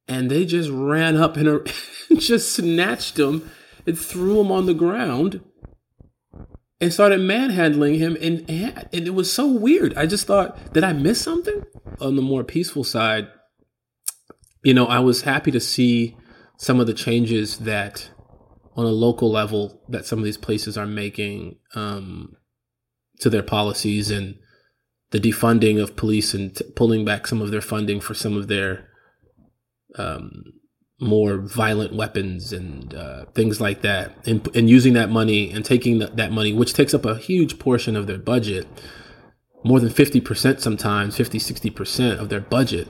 And 0.09 0.31
they 0.31 0.45
just 0.45 0.71
ran 0.71 1.17
up 1.17 1.37
and 1.37 1.67
just 2.19 2.53
snatched 2.53 3.19
him 3.19 3.51
and 3.87 3.99
threw 3.99 4.41
him 4.41 4.51
on 4.51 4.67
the 4.67 4.75
ground 4.75 5.41
and 6.81 6.93
started 6.93 7.21
manhandling 7.21 7.95
him. 7.95 8.17
And, 8.21 8.49
and 8.49 9.07
it 9.07 9.15
was 9.15 9.33
so 9.33 9.47
weird. 9.47 9.97
I 9.97 10.07
just 10.07 10.27
thought, 10.27 10.73
did 10.73 10.85
I 10.85 10.93
miss 10.93 11.21
something? 11.21 11.63
On 12.01 12.17
the 12.17 12.23
more 12.23 12.45
peaceful 12.45 12.85
side, 12.85 13.29
you 14.63 14.75
know, 14.75 14.87
I 14.87 14.99
was 14.99 15.23
happy 15.23 15.51
to 15.53 15.61
see 15.61 16.17
some 16.57 16.81
of 16.81 16.87
the 16.87 16.95
changes 16.95 17.59
that 17.59 18.11
on 18.79 18.87
a 18.87 18.91
local 18.91 19.29
level 19.29 19.83
that 19.89 20.07
some 20.07 20.21
of 20.21 20.25
these 20.25 20.37
places 20.37 20.79
are 20.79 20.87
making 20.87 21.59
um, 21.75 22.37
to 23.19 23.29
their 23.29 23.43
policies 23.43 24.09
and 24.09 24.37
the 25.11 25.19
defunding 25.19 25.83
of 25.83 25.97
police 25.97 26.33
and 26.33 26.55
t- 26.55 26.65
pulling 26.77 27.05
back 27.05 27.27
some 27.27 27.43
of 27.43 27.51
their 27.51 27.61
funding 27.61 28.01
for 28.01 28.15
some 28.15 28.37
of 28.37 28.47
their 28.47 28.89
um, 29.97 30.45
more 31.01 31.39
violent 31.39 31.93
weapons 31.93 32.53
and 32.53 32.95
uh, 32.95 33.25
things 33.35 33.61
like 33.61 33.83
that, 33.83 34.13
and, 34.29 34.49
and 34.55 34.71
using 34.71 34.93
that 34.93 35.11
money 35.11 35.51
and 35.51 35.65
taking 35.65 35.99
that 35.99 36.31
money, 36.31 36.53
which 36.53 36.73
takes 36.73 36.95
up 36.95 37.05
a 37.05 37.17
huge 37.17 37.59
portion 37.59 37.97
of 37.97 38.07
their 38.07 38.19
budget, 38.19 38.69
more 39.65 39.81
than 39.81 39.91
50% 39.91 40.61
sometimes, 40.61 41.17
50, 41.17 41.41
60% 41.41 42.17
of 42.17 42.29
their 42.29 42.41
budget, 42.41 42.89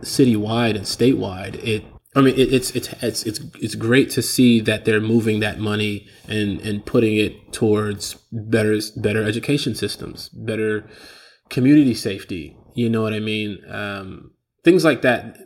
citywide 0.00 0.74
and 0.74 0.84
statewide. 0.84 1.62
It, 1.64 1.84
I 2.14 2.22
mean, 2.22 2.34
it, 2.34 2.52
it's, 2.52 2.70
it's, 2.72 2.92
it's, 3.02 3.22
it's, 3.24 3.40
it's 3.60 3.74
great 3.76 4.10
to 4.10 4.22
see 4.22 4.60
that 4.60 4.84
they're 4.84 5.00
moving 5.00 5.40
that 5.40 5.60
money 5.60 6.08
and, 6.26 6.60
and 6.62 6.84
putting 6.84 7.16
it 7.16 7.52
towards 7.52 8.14
better, 8.32 8.78
better 8.96 9.24
education 9.24 9.74
systems, 9.74 10.28
better 10.30 10.88
community 11.50 11.94
safety. 11.94 12.56
You 12.74 12.88
know 12.88 13.02
what 13.02 13.12
I 13.12 13.20
mean? 13.20 13.58
Um, 13.68 14.32
things 14.64 14.84
like 14.84 15.02
that. 15.02 15.38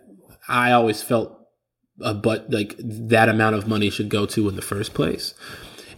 I 0.48 0.72
always 0.72 1.02
felt 1.02 1.38
a 2.00 2.12
but 2.14 2.50
like 2.50 2.74
that 2.78 3.28
amount 3.28 3.56
of 3.56 3.68
money 3.68 3.90
should 3.90 4.08
go 4.08 4.26
to 4.26 4.48
in 4.48 4.56
the 4.56 4.62
first 4.62 4.94
place. 4.94 5.34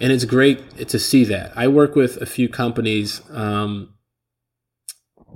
And 0.01 0.13
it's 0.13 0.25
great 0.25 0.89
to 0.89 0.99
see 0.99 1.25
that. 1.25 1.57
I 1.57 1.69
work 1.69 1.95
with 1.95 2.21
a 2.21 2.27
few 2.27 2.49
companies, 2.49 3.23
um, 3.31 3.95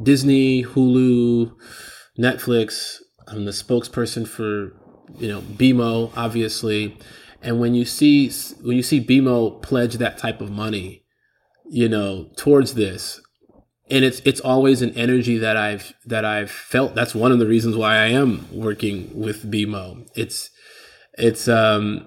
Disney, 0.03 0.65
Hulu, 0.65 1.55
Netflix. 2.19 2.97
I'm 3.27 3.47
the 3.47 3.53
spokesperson 3.53 4.29
for, 4.29 4.77
you 5.19 5.29
know, 5.29 5.41
BMO, 5.41 6.13
obviously. 6.17 6.97
And 7.43 7.61
when 7.61 7.75
you 7.75 7.85
see 7.85 8.31
when 8.63 8.77
you 8.77 8.83
see 8.83 9.05
BMO 9.05 9.63
pledge 9.63 9.95
that 9.95 10.19
type 10.19 10.41
of 10.41 10.51
money, 10.51 11.05
you 11.69 11.89
know, 11.89 12.29
towards 12.37 12.75
this, 12.75 13.21
and 13.91 14.05
it's 14.05 14.21
it's 14.25 14.41
always 14.41 14.83
an 14.83 14.91
energy 14.91 15.39
that 15.39 15.57
I've 15.57 15.93
that 16.07 16.25
I've 16.25 16.51
felt. 16.51 16.95
That's 16.95 17.15
one 17.15 17.33
of 17.33 17.39
the 17.39 17.47
reasons 17.47 17.77
why 17.77 17.97
I 17.97 18.09
am 18.09 18.47
working 18.53 19.11
with 19.19 19.51
BMO. 19.51 20.07
It's 20.15 20.51
it's 21.15 21.49
um 21.49 22.07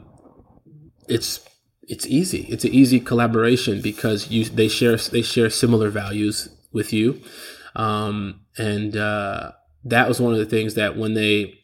it's 1.08 1.40
it's 1.88 2.06
easy. 2.08 2.46
It's 2.50 2.64
an 2.64 2.72
easy 2.72 3.00
collaboration 3.00 3.82
because 3.82 4.30
you 4.30 4.46
they 4.46 4.68
share 4.68 4.98
they 4.98 5.22
share 5.22 5.50
similar 5.50 5.90
values 5.90 6.50
with 6.72 6.94
you, 6.94 7.22
um, 7.76 8.42
and 8.58 8.96
uh, 8.96 9.52
that 9.84 10.08
was 10.08 10.20
one 10.22 10.34
of 10.34 10.40
the 10.40 10.46
things 10.46 10.76
that 10.76 10.98
when 10.98 11.14
they 11.14 11.60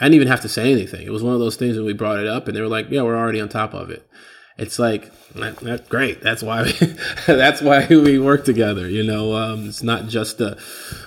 I 0.00 0.04
didn't 0.04 0.14
even 0.14 0.28
have 0.28 0.40
to 0.40 0.48
say 0.48 0.72
anything. 0.72 1.06
It 1.06 1.12
was 1.12 1.22
one 1.22 1.34
of 1.34 1.40
those 1.40 1.56
things 1.56 1.76
when 1.76 1.86
we 1.86 1.92
brought 1.92 2.18
it 2.18 2.26
up, 2.26 2.48
and 2.48 2.56
they 2.56 2.60
were 2.60 2.68
like, 2.68 2.86
"Yeah, 2.90 3.02
we're 3.02 3.18
already 3.18 3.40
on 3.40 3.48
top 3.48 3.74
of 3.74 3.90
it." 3.90 4.08
it's 4.60 4.78
like 4.78 5.10
that, 5.32 5.56
that's 5.56 5.88
great. 5.88 6.20
That's 6.20 6.42
why 6.42 6.64
we, 6.64 6.72
that's 7.26 7.62
why 7.62 7.86
we 7.90 8.18
work 8.18 8.44
together. 8.44 8.88
You 8.88 9.02
know, 9.02 9.34
um, 9.34 9.68
it's 9.68 9.82
not 9.82 10.06
just 10.06 10.40
a, 10.40 10.58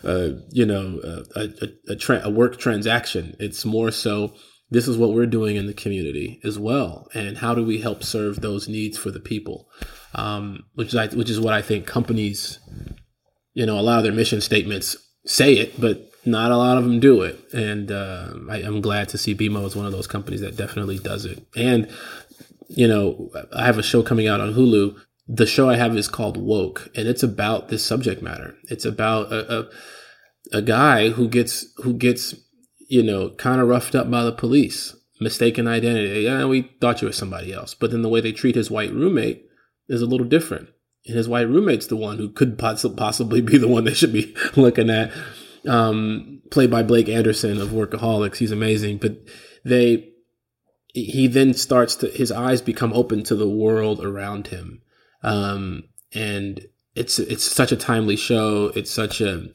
a 0.03 0.39
you 0.49 0.65
know 0.65 0.99
a 1.35 1.49
a, 1.87 1.95
tra- 1.95 2.23
a, 2.23 2.29
work 2.31 2.57
transaction. 2.57 3.35
It's 3.39 3.63
more 3.63 3.91
so 3.91 4.33
this 4.71 4.87
is 4.87 4.97
what 4.97 5.13
we're 5.13 5.27
doing 5.27 5.55
in 5.55 5.67
the 5.67 5.73
community 5.73 6.41
as 6.43 6.57
well, 6.57 7.07
and 7.13 7.37
how 7.37 7.53
do 7.53 7.63
we 7.63 7.79
help 7.79 8.03
serve 8.03 8.41
those 8.41 8.67
needs 8.67 8.97
for 8.97 9.11
the 9.11 9.19
people, 9.19 9.69
um, 10.15 10.63
which 10.73 10.93
is 10.93 11.15
which 11.15 11.29
is 11.29 11.39
what 11.39 11.53
I 11.53 11.61
think 11.61 11.85
companies, 11.85 12.59
you 13.53 13.67
know, 13.67 13.79
a 13.79 13.81
lot 13.81 13.99
of 13.99 14.03
their 14.03 14.13
mission 14.13 14.41
statements 14.41 14.97
say 15.27 15.53
it, 15.53 15.79
but 15.79 16.09
not 16.25 16.51
a 16.51 16.57
lot 16.57 16.77
of 16.77 16.83
them 16.83 16.99
do 16.99 17.21
it. 17.21 17.39
And 17.53 17.91
uh, 17.91 18.33
I, 18.49 18.61
am 18.61 18.81
glad 18.81 19.09
to 19.09 19.17
see 19.17 19.35
BMO 19.35 19.65
is 19.65 19.75
one 19.75 19.85
of 19.85 19.91
those 19.91 20.07
companies 20.07 20.41
that 20.41 20.55
definitely 20.55 20.99
does 20.99 21.25
it. 21.25 21.45
And 21.55 21.89
you 22.69 22.87
know, 22.87 23.31
I 23.55 23.65
have 23.65 23.77
a 23.77 23.83
show 23.83 24.03
coming 24.03 24.27
out 24.27 24.41
on 24.41 24.53
Hulu. 24.53 24.99
The 25.27 25.45
show 25.45 25.69
I 25.69 25.77
have 25.77 25.95
is 25.95 26.07
called 26.07 26.37
Woke, 26.37 26.89
and 26.95 27.07
it's 27.07 27.23
about 27.23 27.69
this 27.69 27.85
subject 27.85 28.21
matter. 28.21 28.55
It's 28.69 28.85
about 28.85 29.31
a 29.31 29.59
a, 29.59 29.69
a 30.57 30.61
guy 30.61 31.09
who 31.09 31.27
gets 31.27 31.65
who 31.77 31.93
gets 31.93 32.35
you 32.89 33.03
know 33.03 33.29
kind 33.29 33.61
of 33.61 33.67
roughed 33.67 33.95
up 33.95 34.09
by 34.09 34.23
the 34.23 34.33
police, 34.33 34.95
mistaken 35.21 35.67
identity. 35.67 36.21
Yeah, 36.21 36.45
we 36.45 36.73
thought 36.81 37.01
you 37.01 37.07
were 37.07 37.13
somebody 37.13 37.53
else, 37.53 37.73
but 37.73 37.91
then 37.91 38.01
the 38.01 38.09
way 38.09 38.21
they 38.21 38.31
treat 38.31 38.55
his 38.55 38.71
white 38.71 38.91
roommate 38.91 39.45
is 39.87 40.01
a 40.01 40.07
little 40.07 40.27
different. 40.27 40.69
And 41.05 41.15
his 41.15 41.27
white 41.27 41.47
roommate's 41.47 41.87
the 41.87 41.97
one 41.97 42.17
who 42.17 42.29
could 42.29 42.57
poss- 42.57 42.85
possibly 42.95 43.41
be 43.41 43.57
the 43.57 43.67
one 43.67 43.83
they 43.83 43.93
should 43.93 44.13
be 44.13 44.35
looking 44.55 44.89
at. 44.89 45.11
Um, 45.67 46.41
played 46.51 46.69
by 46.69 46.83
Blake 46.83 47.07
Anderson 47.07 47.61
of 47.61 47.69
Workaholics. 47.69 48.37
He's 48.37 48.51
amazing, 48.51 48.97
but 48.97 49.17
they 49.63 50.09
he 50.93 51.27
then 51.27 51.53
starts 51.53 51.95
to 51.97 52.07
his 52.07 52.31
eyes 52.31 52.61
become 52.61 52.93
open 52.93 53.23
to 53.23 53.35
the 53.35 53.49
world 53.49 54.03
around 54.03 54.47
him. 54.47 54.81
Um, 55.23 55.85
and 56.13 56.65
it's 56.95 57.19
it's 57.19 57.43
such 57.43 57.71
a 57.71 57.77
timely 57.77 58.15
show. 58.15 58.71
It's 58.75 58.91
such 58.91 59.21
a 59.21 59.49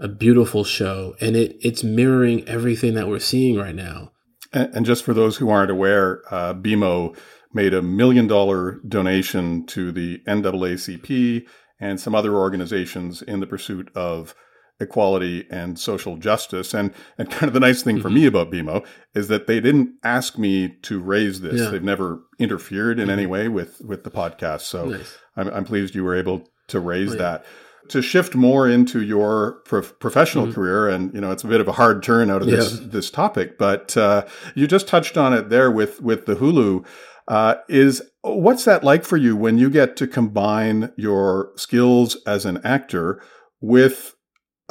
a 0.00 0.08
beautiful 0.08 0.64
show. 0.64 1.14
And 1.20 1.36
it 1.36 1.56
it's 1.60 1.84
mirroring 1.84 2.46
everything 2.48 2.94
that 2.94 3.08
we're 3.08 3.20
seeing 3.20 3.56
right 3.56 3.74
now. 3.74 4.10
And, 4.52 4.74
and 4.74 4.86
just 4.86 5.04
for 5.04 5.14
those 5.14 5.36
who 5.36 5.48
aren't 5.48 5.70
aware 5.70 6.22
uh, 6.30 6.54
bmo 6.54 7.16
made 7.54 7.74
a 7.74 7.82
million 7.82 8.26
dollar 8.26 8.80
donation 8.88 9.66
to 9.66 9.92
the 9.92 10.18
naacp 10.26 11.46
and 11.78 12.00
some 12.00 12.14
other 12.14 12.34
organizations 12.34 13.22
in 13.22 13.40
the 13.40 13.46
pursuit 13.46 13.90
of 13.94 14.34
equality 14.82 15.46
and 15.50 15.78
social 15.78 16.16
justice. 16.16 16.74
And 16.74 16.92
and 17.16 17.30
kind 17.30 17.44
of 17.44 17.54
the 17.54 17.60
nice 17.60 17.82
thing 17.82 17.96
mm-hmm. 17.96 18.02
for 18.02 18.10
me 18.10 18.26
about 18.26 18.50
BMO 18.50 18.84
is 19.14 19.28
that 19.28 19.46
they 19.46 19.60
didn't 19.60 19.94
ask 20.02 20.36
me 20.36 20.68
to 20.82 21.00
raise 21.00 21.40
this. 21.40 21.60
Yeah. 21.60 21.70
They've 21.70 21.82
never 21.82 22.20
interfered 22.38 22.98
in 22.98 23.04
mm-hmm. 23.04 23.18
any 23.18 23.26
way 23.26 23.48
with 23.48 23.80
with 23.82 24.04
the 24.04 24.10
podcast. 24.10 24.62
So 24.62 24.86
nice. 24.86 25.16
I'm, 25.36 25.48
I'm 25.48 25.64
pleased 25.64 25.94
you 25.94 26.04
were 26.04 26.16
able 26.16 26.48
to 26.68 26.80
raise 26.80 27.10
oh, 27.10 27.14
yeah. 27.14 27.18
that. 27.18 27.46
To 27.88 28.00
shift 28.00 28.36
more 28.36 28.68
into 28.68 29.02
your 29.02 29.60
prof- 29.64 29.98
professional 29.98 30.44
mm-hmm. 30.44 30.54
career, 30.54 30.88
and 30.88 31.12
you 31.12 31.20
know 31.20 31.32
it's 31.32 31.42
a 31.42 31.48
bit 31.48 31.60
of 31.60 31.66
a 31.66 31.72
hard 31.72 32.02
turn 32.02 32.30
out 32.30 32.40
of 32.42 32.48
yeah. 32.48 32.56
this 32.56 32.78
this 32.78 33.10
topic, 33.10 33.58
but 33.58 33.96
uh, 33.96 34.24
you 34.54 34.66
just 34.68 34.86
touched 34.86 35.16
on 35.16 35.32
it 35.32 35.48
there 35.48 35.70
with 35.70 36.00
with 36.00 36.26
the 36.26 36.36
Hulu. 36.36 36.86
Uh, 37.28 37.56
is 37.68 38.02
what's 38.22 38.64
that 38.64 38.82
like 38.82 39.04
for 39.04 39.16
you 39.16 39.36
when 39.36 39.58
you 39.58 39.70
get 39.70 39.96
to 39.96 40.06
combine 40.06 40.92
your 40.96 41.52
skills 41.56 42.16
as 42.26 42.44
an 42.44 42.60
actor 42.64 43.22
with 43.60 44.14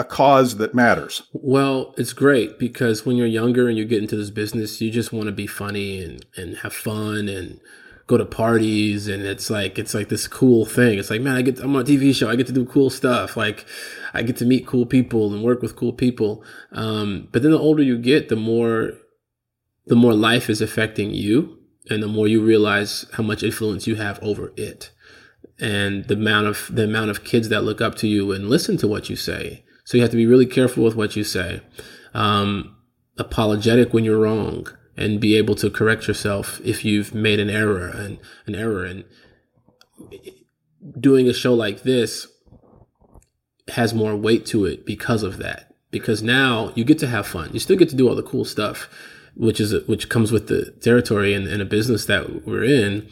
a 0.01 0.03
cause 0.03 0.57
that 0.57 0.73
matters. 0.73 1.21
Well, 1.31 1.93
it's 1.97 2.11
great 2.11 2.59
because 2.59 3.05
when 3.05 3.15
you're 3.15 3.27
younger 3.27 3.69
and 3.69 3.77
you 3.77 3.85
get 3.85 4.01
into 4.01 4.17
this 4.17 4.31
business, 4.31 4.81
you 4.81 4.91
just 4.91 5.13
want 5.13 5.27
to 5.27 5.31
be 5.31 5.47
funny 5.47 6.03
and, 6.03 6.25
and 6.35 6.57
have 6.57 6.73
fun 6.73 7.29
and 7.29 7.61
go 8.07 8.17
to 8.17 8.25
parties 8.25 9.07
and 9.07 9.23
it's 9.23 9.49
like 9.49 9.79
it's 9.79 9.93
like 9.93 10.09
this 10.09 10.27
cool 10.27 10.65
thing. 10.65 10.99
It's 10.99 11.09
like, 11.09 11.21
man, 11.21 11.37
I 11.37 11.43
get 11.43 11.59
I'm 11.59 11.75
on 11.75 11.83
a 11.83 11.85
TV 11.85 12.13
show, 12.13 12.29
I 12.29 12.35
get 12.35 12.47
to 12.47 12.53
do 12.53 12.65
cool 12.65 12.89
stuff. 12.89 13.37
Like 13.37 13.65
I 14.13 14.23
get 14.23 14.37
to 14.37 14.45
meet 14.45 14.67
cool 14.67 14.85
people 14.85 15.33
and 15.33 15.43
work 15.43 15.61
with 15.61 15.75
cool 15.75 15.93
people. 15.93 16.43
Um, 16.71 17.29
but 17.31 17.43
then 17.43 17.51
the 17.51 17.59
older 17.59 17.83
you 17.83 17.97
get, 17.97 18.27
the 18.29 18.35
more 18.35 18.93
the 19.85 19.95
more 19.95 20.13
life 20.13 20.49
is 20.49 20.61
affecting 20.61 21.11
you 21.11 21.59
and 21.89 22.01
the 22.01 22.07
more 22.07 22.27
you 22.27 22.41
realize 22.43 23.05
how 23.13 23.23
much 23.23 23.43
influence 23.43 23.87
you 23.87 23.95
have 23.95 24.21
over 24.23 24.51
it. 24.57 24.91
And 25.59 26.05
the 26.05 26.15
amount 26.15 26.47
of 26.47 26.69
the 26.71 26.85
amount 26.85 27.11
of 27.11 27.23
kids 27.23 27.49
that 27.49 27.63
look 27.63 27.81
up 27.81 27.95
to 27.97 28.07
you 28.07 28.31
and 28.31 28.49
listen 28.49 28.77
to 28.77 28.87
what 28.87 29.09
you 29.09 29.15
say 29.15 29.63
so 29.83 29.97
you 29.97 30.03
have 30.03 30.11
to 30.11 30.17
be 30.17 30.25
really 30.25 30.45
careful 30.45 30.83
with 30.83 30.95
what 30.95 31.15
you 31.15 31.23
say. 31.23 31.61
Um, 32.13 32.75
apologetic 33.17 33.93
when 33.93 34.03
you're 34.03 34.19
wrong 34.19 34.67
and 34.97 35.19
be 35.19 35.35
able 35.35 35.55
to 35.55 35.69
correct 35.69 36.07
yourself 36.07 36.59
if 36.63 36.83
you've 36.85 37.13
made 37.13 37.39
an 37.39 37.49
error 37.49 37.87
and 37.87 38.19
an 38.45 38.55
error. 38.55 38.85
And 38.85 39.03
doing 40.99 41.27
a 41.27 41.33
show 41.33 41.53
like 41.53 41.83
this 41.83 42.27
has 43.69 43.93
more 43.93 44.15
weight 44.15 44.45
to 44.47 44.65
it 44.65 44.85
because 44.85 45.23
of 45.23 45.37
that. 45.37 45.75
Because 45.91 46.21
now 46.23 46.71
you 46.75 46.83
get 46.83 46.99
to 46.99 47.07
have 47.07 47.27
fun. 47.27 47.49
You 47.53 47.59
still 47.59 47.77
get 47.77 47.89
to 47.89 47.95
do 47.95 48.07
all 48.07 48.15
the 48.15 48.23
cool 48.23 48.45
stuff 48.45 48.89
which 49.35 49.59
is 49.61 49.73
which 49.87 50.09
comes 50.09 50.31
with 50.31 50.47
the 50.47 50.71
territory 50.81 51.33
and, 51.33 51.47
and 51.47 51.61
a 51.61 51.65
business 51.65 52.05
that 52.05 52.45
we're 52.45 52.63
in. 52.63 53.07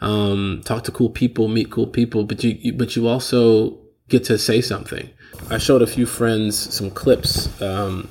Um, 0.00 0.62
talk 0.64 0.84
to 0.84 0.92
cool 0.92 1.10
people 1.10 1.46
meet 1.48 1.70
cool 1.70 1.86
people 1.86 2.24
but 2.24 2.42
you, 2.42 2.56
you 2.58 2.72
but 2.72 2.96
you 2.96 3.06
also 3.06 3.78
get 4.08 4.24
to 4.24 4.38
say 4.38 4.62
something 4.62 5.10
I 5.50 5.58
showed 5.58 5.82
a 5.82 5.86
few 5.86 6.06
friends 6.06 6.56
some 6.56 6.90
clips 6.90 7.60
um, 7.60 8.08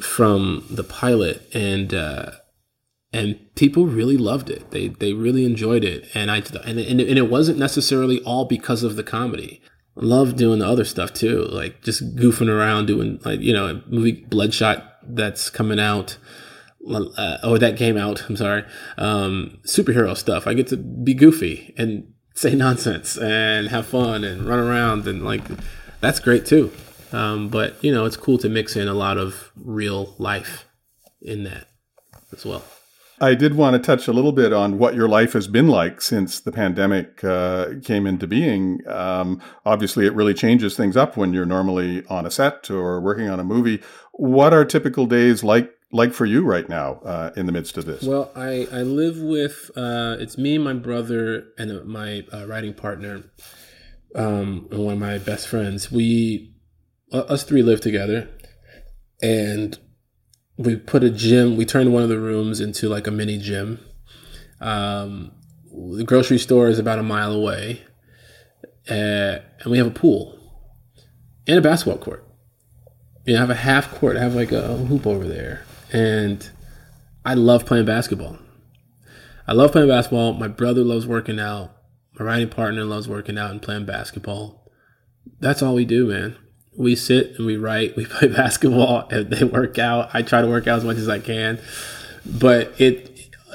from 0.00 0.64
the 0.70 0.84
pilot, 0.84 1.42
and 1.54 1.92
uh, 1.92 2.32
and 3.12 3.38
people 3.54 3.86
really 3.86 4.16
loved 4.16 4.50
it. 4.50 4.70
They 4.70 4.88
they 4.88 5.12
really 5.12 5.44
enjoyed 5.44 5.84
it, 5.84 6.08
and 6.14 6.30
I 6.30 6.38
and 6.38 6.78
and 6.78 7.00
it, 7.00 7.08
and 7.08 7.18
it 7.18 7.30
wasn't 7.30 7.58
necessarily 7.58 8.22
all 8.22 8.44
because 8.46 8.82
of 8.82 8.96
the 8.96 9.02
comedy. 9.02 9.60
I 9.96 10.04
love 10.04 10.36
doing 10.36 10.60
the 10.60 10.66
other 10.66 10.84
stuff 10.84 11.12
too, 11.12 11.44
like 11.44 11.82
just 11.82 12.16
goofing 12.16 12.48
around, 12.48 12.86
doing 12.86 13.20
like 13.24 13.40
you 13.40 13.52
know 13.52 13.66
a 13.66 13.82
movie 13.88 14.24
Bloodshot 14.28 14.98
that's 15.02 15.50
coming 15.50 15.80
out. 15.80 16.16
Uh, 16.84 17.38
or 17.44 17.60
that 17.60 17.76
came 17.76 17.96
out. 17.96 18.28
I'm 18.28 18.36
sorry. 18.36 18.64
Um, 18.98 19.60
superhero 19.64 20.16
stuff. 20.16 20.48
I 20.48 20.54
get 20.54 20.66
to 20.68 20.76
be 20.76 21.14
goofy 21.14 21.72
and 21.78 22.12
say 22.34 22.54
nonsense 22.56 23.16
and 23.16 23.68
have 23.68 23.86
fun 23.86 24.24
and 24.24 24.48
run 24.48 24.58
around 24.58 25.06
and 25.06 25.24
like 25.24 25.44
that's 26.02 26.18
great 26.18 26.44
too. 26.44 26.70
Um, 27.12 27.48
but 27.48 27.82
you 27.82 27.92
know, 27.92 28.04
it's 28.04 28.16
cool 28.16 28.36
to 28.38 28.50
mix 28.50 28.76
in 28.76 28.88
a 28.88 28.94
lot 28.94 29.16
of 29.16 29.50
real 29.56 30.14
life 30.18 30.66
in 31.22 31.44
that 31.44 31.68
as 32.32 32.44
well. 32.44 32.62
I 33.20 33.34
did 33.36 33.54
want 33.54 33.74
to 33.74 33.78
touch 33.78 34.08
a 34.08 34.12
little 34.12 34.32
bit 34.32 34.52
on 34.52 34.78
what 34.78 34.96
your 34.96 35.08
life 35.08 35.34
has 35.34 35.46
been 35.46 35.68
like 35.68 36.00
since 36.00 36.40
the 36.40 36.50
pandemic 36.50 37.22
uh, 37.22 37.74
came 37.84 38.04
into 38.04 38.26
being. 38.26 38.80
Um, 38.88 39.40
obviously, 39.64 40.06
it 40.06 40.14
really 40.14 40.34
changes 40.34 40.76
things 40.76 40.96
up 40.96 41.16
when 41.16 41.32
you're 41.32 41.46
normally 41.46 42.04
on 42.06 42.26
a 42.26 42.32
set 42.32 42.68
or 42.68 43.00
working 43.00 43.28
on 43.28 43.38
a 43.38 43.44
movie. 43.44 43.80
What 44.12 44.52
are 44.52 44.64
typical 44.64 45.06
days 45.06 45.44
like 45.44 45.70
like 45.92 46.12
for 46.14 46.26
you 46.26 46.42
right 46.42 46.68
now 46.68 46.94
uh, 47.04 47.30
in 47.36 47.46
the 47.46 47.52
midst 47.52 47.76
of 47.76 47.84
this? 47.84 48.02
Well, 48.02 48.32
I, 48.34 48.66
I 48.72 48.82
live 48.82 49.18
with 49.18 49.70
uh, 49.76 50.16
it's 50.18 50.36
me, 50.36 50.58
my 50.58 50.72
brother, 50.72 51.44
and 51.58 51.70
uh, 51.70 51.84
my 51.84 52.24
uh, 52.32 52.46
writing 52.48 52.74
partner, 52.74 53.22
um, 54.14 54.68
and 54.70 54.84
one 54.84 54.94
of 54.94 55.00
my 55.00 55.18
best 55.18 55.48
friends. 55.48 55.90
We 55.90 56.54
us 57.12 57.44
three 57.44 57.62
live 57.62 57.80
together, 57.80 58.28
and 59.20 59.78
we 60.56 60.76
put 60.76 61.04
a 61.04 61.10
gym. 61.10 61.56
We 61.56 61.64
turned 61.64 61.92
one 61.92 62.02
of 62.02 62.08
the 62.08 62.18
rooms 62.18 62.60
into 62.60 62.88
like 62.88 63.06
a 63.06 63.10
mini 63.10 63.38
gym. 63.38 63.80
Um, 64.60 65.32
the 65.96 66.04
grocery 66.04 66.38
store 66.38 66.68
is 66.68 66.78
about 66.78 66.98
a 66.98 67.02
mile 67.02 67.32
away, 67.32 67.82
uh, 68.88 69.38
and 69.60 69.66
we 69.66 69.78
have 69.78 69.86
a 69.86 69.90
pool 69.90 70.38
and 71.46 71.58
a 71.58 71.62
basketball 71.62 71.98
court. 71.98 72.26
You 73.24 73.34
know, 73.34 73.38
I 73.38 73.40
have 73.40 73.50
a 73.50 73.54
half 73.54 73.94
court. 73.94 74.16
I 74.16 74.20
have 74.20 74.34
like 74.34 74.52
a 74.52 74.76
hoop 74.76 75.06
over 75.06 75.26
there, 75.26 75.64
and 75.92 76.48
I 77.24 77.34
love 77.34 77.66
playing 77.66 77.86
basketball. 77.86 78.38
I 79.46 79.52
love 79.52 79.72
playing 79.72 79.88
basketball. 79.88 80.34
My 80.34 80.48
brother 80.48 80.84
loves 80.84 81.06
working 81.06 81.40
out. 81.40 81.76
My 82.18 82.24
writing 82.24 82.48
partner 82.48 82.84
loves 82.84 83.08
working 83.08 83.38
out 83.38 83.50
and 83.50 83.62
playing 83.62 83.86
basketball. 83.86 84.70
That's 85.40 85.62
all 85.62 85.74
we 85.74 85.84
do, 85.84 86.06
man 86.06 86.36
we 86.76 86.96
sit 86.96 87.36
and 87.36 87.46
we 87.46 87.56
write, 87.56 87.96
we 87.96 88.06
play 88.06 88.28
basketball, 88.28 89.08
and 89.10 89.30
they 89.30 89.44
work 89.44 89.78
out. 89.78 90.10
I 90.14 90.22
try 90.22 90.40
to 90.40 90.48
work 90.48 90.66
out 90.66 90.78
as 90.78 90.84
much 90.84 90.96
as 90.96 91.08
I 91.08 91.18
can, 91.18 91.60
but 92.24 92.72
it 92.80 93.10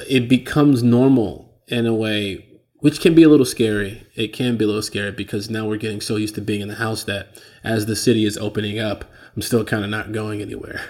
it 0.07 0.29
becomes 0.29 0.83
normal 0.83 1.59
in 1.67 1.85
a 1.85 1.93
way 1.93 2.43
which 2.79 3.01
can 3.01 3.15
be 3.15 3.23
a 3.23 3.29
little 3.29 3.45
scary. 3.45 4.05
It 4.15 4.33
can 4.33 4.57
be 4.57 4.63
a 4.63 4.67
little 4.67 4.83
scary 4.83 5.11
because 5.11 5.49
now 5.49 5.67
we're 5.67 5.77
getting 5.77 6.01
so 6.01 6.15
used 6.15 6.35
to 6.35 6.41
being 6.41 6.61
in 6.61 6.67
the 6.67 6.75
house 6.75 7.03
that 7.05 7.41
as 7.63 7.87
the 7.87 7.95
city 7.95 8.25
is 8.25 8.37
opening 8.37 8.79
up, 8.79 9.05
I'm 9.37 9.43
still 9.43 9.63
kind 9.63 9.83
of 9.83 9.91
not 9.91 10.13
going 10.13 10.41
anywhere. 10.41 10.81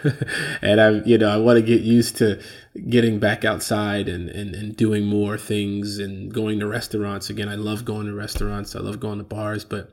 and 0.61 0.79
I, 0.79 0.89
you 1.01 1.17
know, 1.17 1.29
I 1.29 1.35
want 1.35 1.57
to 1.57 1.61
get 1.61 1.81
used 1.81 2.15
to 2.19 2.41
getting 2.89 3.19
back 3.19 3.43
outside 3.43 4.07
and, 4.07 4.29
and, 4.29 4.55
and 4.55 4.73
doing 4.73 5.03
more 5.03 5.37
things 5.37 5.99
and 5.99 6.33
going 6.33 6.61
to 6.61 6.65
restaurants 6.65 7.29
again. 7.29 7.49
I 7.49 7.55
love 7.55 7.83
going 7.83 8.07
to 8.07 8.13
restaurants. 8.13 8.73
I 8.73 8.79
love 8.79 9.01
going 9.01 9.17
to 9.17 9.25
bars, 9.25 9.65
but 9.65 9.91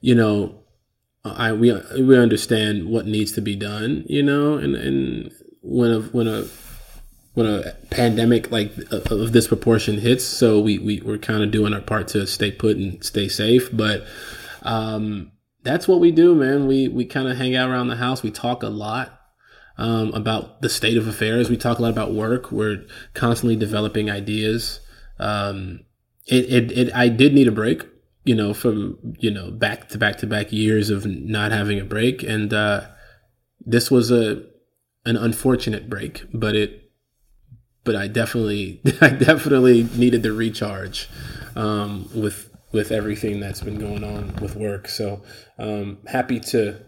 you 0.00 0.14
know, 0.14 0.62
I 1.26 1.52
we 1.52 1.78
we 2.00 2.18
understand 2.18 2.88
what 2.88 3.04
needs 3.04 3.32
to 3.32 3.42
be 3.42 3.54
done, 3.54 4.06
you 4.08 4.22
know, 4.22 4.56
and 4.56 4.74
and 4.74 5.30
when 5.60 5.90
a 5.90 6.00
when 6.00 6.26
a 6.26 6.46
when 7.34 7.44
a 7.44 7.72
pandemic 7.90 8.50
like 8.50 8.72
of 8.90 9.32
this 9.32 9.46
proportion 9.46 9.98
hits, 9.98 10.24
so 10.24 10.58
we 10.58 10.78
we 10.78 11.02
we're 11.02 11.18
kind 11.18 11.42
of 11.42 11.50
doing 11.50 11.74
our 11.74 11.82
part 11.82 12.08
to 12.08 12.26
stay 12.26 12.50
put 12.50 12.78
and 12.78 13.04
stay 13.04 13.28
safe, 13.28 13.68
but 13.70 14.06
um, 14.62 15.32
that's 15.62 15.86
what 15.86 16.00
we 16.00 16.10
do, 16.10 16.34
man. 16.34 16.66
We 16.66 16.88
we 16.88 17.04
kind 17.04 17.28
of 17.28 17.36
hang 17.36 17.54
out 17.54 17.70
around 17.70 17.88
the 17.88 17.96
house. 17.96 18.22
We 18.22 18.30
talk 18.30 18.62
a 18.62 18.68
lot 18.68 19.20
um, 19.78 20.12
about 20.14 20.62
the 20.62 20.68
state 20.68 20.96
of 20.96 21.06
affairs. 21.06 21.50
We 21.50 21.56
talk 21.56 21.78
a 21.78 21.82
lot 21.82 21.90
about 21.90 22.12
work. 22.12 22.50
We're 22.50 22.84
constantly 23.14 23.56
developing 23.56 24.10
ideas. 24.10 24.80
Um, 25.18 25.80
it, 26.26 26.44
it, 26.50 26.78
it 26.78 26.94
I 26.94 27.08
did 27.08 27.34
need 27.34 27.48
a 27.48 27.52
break 27.52 27.84
you 28.24 28.34
know, 28.34 28.52
from, 28.52 28.98
you 29.18 29.30
know, 29.30 29.50
back 29.50 29.88
to 29.88 29.98
back 29.98 30.18
to 30.18 30.26
back 30.26 30.52
years 30.52 30.90
of 30.90 31.06
not 31.06 31.52
having 31.52 31.80
a 31.80 31.84
break. 31.84 32.22
And, 32.22 32.52
uh, 32.52 32.86
this 33.64 33.90
was 33.90 34.10
a, 34.10 34.44
an 35.04 35.16
unfortunate 35.16 35.88
break, 35.88 36.24
but 36.32 36.54
it, 36.54 36.90
but 37.84 37.96
I 37.96 38.08
definitely, 38.08 38.82
I 39.00 39.10
definitely 39.10 39.84
needed 39.96 40.22
the 40.22 40.32
recharge, 40.32 41.08
um, 41.56 42.08
with, 42.14 42.49
with 42.72 42.92
everything 42.92 43.40
that's 43.40 43.60
been 43.60 43.78
going 43.78 44.04
on 44.04 44.34
with 44.36 44.56
work. 44.56 44.88
So, 44.88 45.22
um, 45.58 45.98
happy 46.06 46.40
to, 46.40 46.80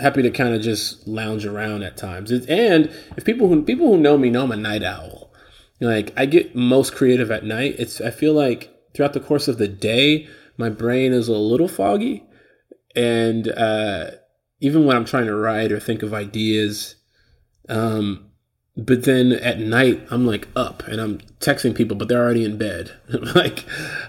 happy 0.00 0.22
to 0.22 0.30
kind 0.30 0.54
of 0.54 0.62
just 0.62 1.06
lounge 1.06 1.44
around 1.44 1.82
at 1.82 1.96
times. 1.96 2.30
And 2.30 2.90
if 3.16 3.24
people 3.24 3.48
who, 3.48 3.62
people 3.62 3.88
who 3.88 3.98
know 3.98 4.16
me 4.16 4.30
know 4.30 4.44
I'm 4.44 4.52
a 4.52 4.56
night 4.56 4.82
owl. 4.82 5.32
Like 5.80 6.12
I 6.16 6.26
get 6.26 6.54
most 6.54 6.94
creative 6.94 7.30
at 7.30 7.44
night. 7.44 7.76
It's, 7.78 8.00
I 8.00 8.10
feel 8.10 8.34
like, 8.34 8.74
throughout 8.92 9.12
the 9.12 9.20
course 9.20 9.48
of 9.48 9.58
the 9.58 9.68
day, 9.68 10.28
my 10.56 10.68
brain 10.68 11.12
is 11.12 11.28
a 11.28 11.36
little 11.36 11.68
foggy. 11.68 12.24
And 12.96 13.48
uh, 13.48 14.10
even 14.60 14.84
when 14.84 14.96
I'm 14.96 15.04
trying 15.04 15.26
to 15.26 15.36
write 15.36 15.70
or 15.72 15.78
think 15.78 16.02
of 16.02 16.12
ideas, 16.12 16.96
um, 17.68 18.29
but 18.86 19.04
then 19.04 19.32
at 19.32 19.58
night 19.58 20.06
I'm 20.10 20.26
like 20.26 20.48
up 20.56 20.82
and 20.86 21.00
I'm 21.00 21.18
texting 21.38 21.74
people, 21.74 21.96
but 21.96 22.08
they're 22.08 22.22
already 22.22 22.44
in 22.44 22.56
bed. 22.56 22.92
like, 23.34 23.64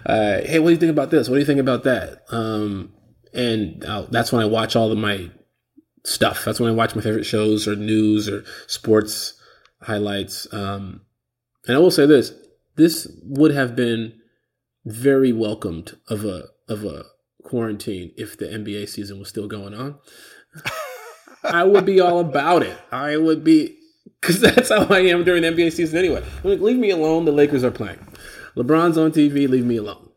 uh, 0.05 0.41
hey, 0.41 0.59
what 0.59 0.69
do 0.69 0.73
you 0.73 0.79
think 0.79 0.91
about 0.91 1.11
this? 1.11 1.27
What 1.27 1.35
do 1.35 1.39
you 1.39 1.45
think 1.45 1.59
about 1.59 1.83
that? 1.83 2.23
Um, 2.29 2.93
and 3.33 3.83
I'll, 3.85 4.07
that's 4.07 4.31
when 4.31 4.41
I 4.41 4.45
watch 4.45 4.75
all 4.75 4.91
of 4.91 4.97
my 4.97 5.29
stuff. 6.05 6.45
That's 6.45 6.59
when 6.59 6.71
I 6.71 6.75
watch 6.75 6.95
my 6.95 7.01
favorite 7.01 7.25
shows 7.25 7.67
or 7.67 7.75
news 7.75 8.29
or 8.29 8.45
sports 8.67 9.33
highlights. 9.81 10.51
Um, 10.53 11.01
and 11.67 11.75
I 11.75 11.79
will 11.79 11.91
say 11.91 12.05
this: 12.05 12.33
this 12.75 13.07
would 13.23 13.53
have 13.53 13.75
been 13.75 14.13
very 14.85 15.31
welcomed 15.31 15.97
of 16.07 16.25
a 16.25 16.45
of 16.67 16.85
a 16.85 17.05
quarantine 17.43 18.13
if 18.17 18.37
the 18.37 18.45
NBA 18.45 18.89
season 18.89 19.19
was 19.19 19.29
still 19.29 19.47
going 19.47 19.73
on. 19.73 19.99
I 21.43 21.63
would 21.63 21.85
be 21.85 21.99
all 21.99 22.19
about 22.19 22.63
it. 22.63 22.77
I 22.91 23.17
would 23.17 23.43
be 23.43 23.77
because 24.19 24.39
that's 24.39 24.69
how 24.69 24.85
I 24.85 24.99
am 25.01 25.23
during 25.23 25.41
the 25.43 25.49
NBA 25.49 25.71
season 25.73 25.97
anyway. 25.97 26.23
leave 26.43 26.77
me 26.77 26.89
alone. 26.89 27.25
The 27.25 27.31
Lakers 27.31 27.63
are 27.63 27.71
playing. 27.71 27.99
LeBron's 28.55 28.97
on 28.97 29.11
TV. 29.11 29.49
Leave 29.49 29.65
me 29.65 29.77
alone. 29.77 30.09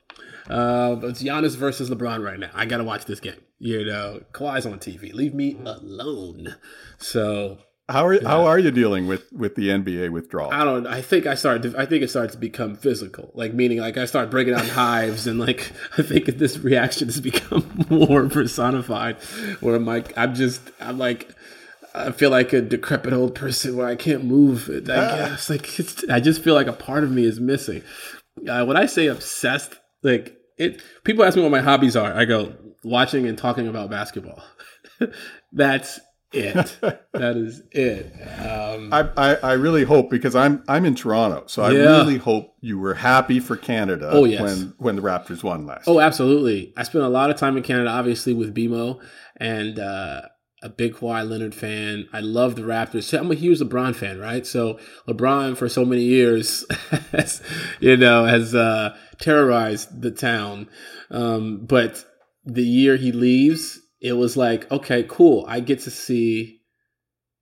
Uh, 0.49 0.97
it's 1.05 1.23
Giannis 1.23 1.57
versus 1.57 1.89
LeBron 1.89 2.25
right 2.25 2.39
now. 2.39 2.51
I 2.55 2.67
gotta 2.67 2.85
watch 2.85 3.07
this 3.07 3.21
game. 3.21 3.41
You 3.59 3.85
know, 3.85 4.21
Kawhi's 4.33 4.67
on 4.67 4.79
TV. 4.79 5.13
Leave 5.15 5.35
me 5.35 5.57
alone. 5.65 6.57
So 6.99 7.59
how 7.89 8.07
are 8.07 8.23
how 8.25 8.47
are 8.47 8.59
you 8.59 8.71
dealing 8.71 9.07
with 9.07 9.31
with 9.31 9.57
the 9.57 9.69
NBA 9.69 10.11
withdrawal? 10.11 10.51
I 10.51 10.65
don't. 10.65 10.87
I 10.87 11.03
think 11.03 11.27
I 11.27 11.35
started. 11.35 11.77
I 11.77 11.85
think 11.85 12.03
it 12.03 12.09
started 12.09 12.33
to 12.33 12.39
become 12.39 12.77
physical. 12.77 13.31
Like 13.35 13.53
meaning, 13.53 13.79
like 13.79 13.99
I 13.99 14.07
start 14.07 14.31
breaking 14.31 14.55
down 14.55 14.67
hives, 14.69 15.27
and 15.27 15.39
like 15.39 15.71
I 15.99 16.03
think 16.03 16.25
this 16.25 16.57
reaction 16.59 17.09
has 17.09 17.21
become 17.21 17.87
more 17.91 18.27
personified. 18.29 19.17
Where 19.61 19.75
I'm 19.75 19.85
like, 19.85 20.17
I'm 20.17 20.35
just, 20.35 20.63
I'm 20.81 20.97
like, 20.97 21.29
I 21.95 22.11
feel 22.11 22.31
like 22.31 22.53
a 22.53 22.61
decrepit 22.61 23.13
old 23.13 23.35
person 23.35 23.77
where 23.77 23.87
I 23.87 23.95
can't 23.95 24.25
move. 24.25 24.69
I 24.69 24.81
guess 24.81 25.49
like 25.49 25.79
it's, 25.79 26.05
I 26.09 26.21
just 26.21 26.43
feel 26.43 26.55
like 26.55 26.67
a 26.67 26.73
part 26.73 27.05
of 27.05 27.13
me 27.13 27.25
is 27.25 27.39
missing. 27.39 27.83
Uh, 28.49 28.65
when 28.65 28.77
I 28.77 28.87
say 28.87 29.07
obsessed, 29.07 29.79
like 30.03 30.37
it, 30.59 30.83
people 31.05 31.25
ask 31.25 31.37
me 31.37 31.43
what 31.43 31.53
my 31.53 31.61
hobbies 31.61 31.97
are. 31.97 32.13
I 32.13 32.25
go 32.25 32.55
watching 32.83 33.27
and 33.27 33.39
talking 33.39 33.69
about 33.69 33.91
basketball. 33.91 34.43
That's 35.53 36.01
it. 36.33 36.77
that 37.13 37.37
is 37.37 37.63
it. 37.71 38.13
Um, 38.41 38.93
I, 38.93 39.09
I, 39.17 39.35
I 39.37 39.53
really 39.53 39.85
hope 39.85 40.11
because 40.11 40.35
I'm 40.35 40.65
I'm 40.69 40.85
in 40.85 40.95
Toronto, 40.95 41.45
so 41.47 41.63
I 41.63 41.71
yeah. 41.71 41.79
really 41.81 42.19
hope 42.19 42.55
you 42.61 42.79
were 42.79 42.95
happy 42.95 43.41
for 43.41 43.57
Canada. 43.57 44.11
Oh, 44.13 44.25
yes. 44.25 44.41
when 44.41 44.75
when 44.79 44.97
the 44.97 45.03
Raptors 45.03 45.43
won 45.43 45.67
last. 45.67 45.87
Oh, 45.87 46.01
absolutely. 46.01 46.73
I 46.77 46.83
spent 46.83 47.05
a 47.05 47.09
lot 47.09 47.31
of 47.31 47.37
time 47.37 47.57
in 47.57 47.63
Canada, 47.63 47.91
obviously 47.91 48.35
with 48.35 48.55
BMO, 48.55 49.01
and 49.37 49.79
uh, 49.79 50.23
a 50.65 50.69
big 50.69 50.95
Kawhi 50.95 51.29
Leonard 51.29 51.55
fan. 51.55 52.09
I 52.13 52.21
love 52.21 52.57
the 52.57 52.63
Raptors. 52.63 53.17
I'm 53.17 53.31
a 53.31 53.35
huge 53.35 53.61
LeBron 53.61 53.95
fan, 53.95 54.19
right? 54.19 54.45
So 54.47 54.81
LeBron 55.07 55.57
for 55.57 55.69
so 55.69 55.85
many 55.85 56.03
years, 56.03 56.65
has, 57.13 57.43
you 57.81 57.97
know, 57.97 58.25
has 58.25 58.55
uh, 58.55 58.97
terrorized 59.21 60.03
the 60.03 60.11
town. 60.11 60.69
Um, 61.11 61.67
but 61.67 62.05
the 62.45 62.65
year 62.65 62.97
he 62.97 63.13
leaves 63.13 63.81
it 64.05 64.13
was 64.13 64.37
like, 64.37 64.71
okay, 64.71 65.07
cool. 65.09 65.47
I 65.49 65.61
get 65.61 65.81
to 65.81 65.91
see, 65.91 66.61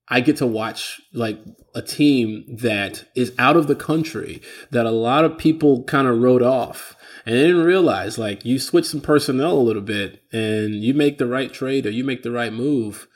I 0.06 0.20
get 0.20 0.36
to 0.36 0.46
watch 0.46 1.00
like 1.12 1.40
a 1.74 1.82
team 1.82 2.44
that 2.60 3.04
is 3.16 3.32
out 3.36 3.56
of 3.56 3.66
the 3.66 3.74
country 3.74 4.40
that 4.70 4.86
a 4.86 4.92
lot 4.92 5.24
of 5.24 5.36
people 5.36 5.82
kind 5.82 6.06
of 6.06 6.20
wrote 6.20 6.40
off. 6.40 6.94
And 7.26 7.34
they 7.34 7.48
didn't 7.48 7.64
realize 7.64 8.16
like 8.16 8.44
you 8.44 8.60
switch 8.60 8.86
some 8.86 9.00
personnel 9.00 9.54
a 9.54 9.58
little 9.58 9.82
bit 9.82 10.22
and 10.32 10.84
you 10.84 10.94
make 10.94 11.18
the 11.18 11.26
right 11.26 11.52
trade 11.52 11.84
or 11.84 11.90
you 11.90 12.04
make 12.04 12.22
the 12.22 12.30
right 12.30 12.52
move. 12.52 13.08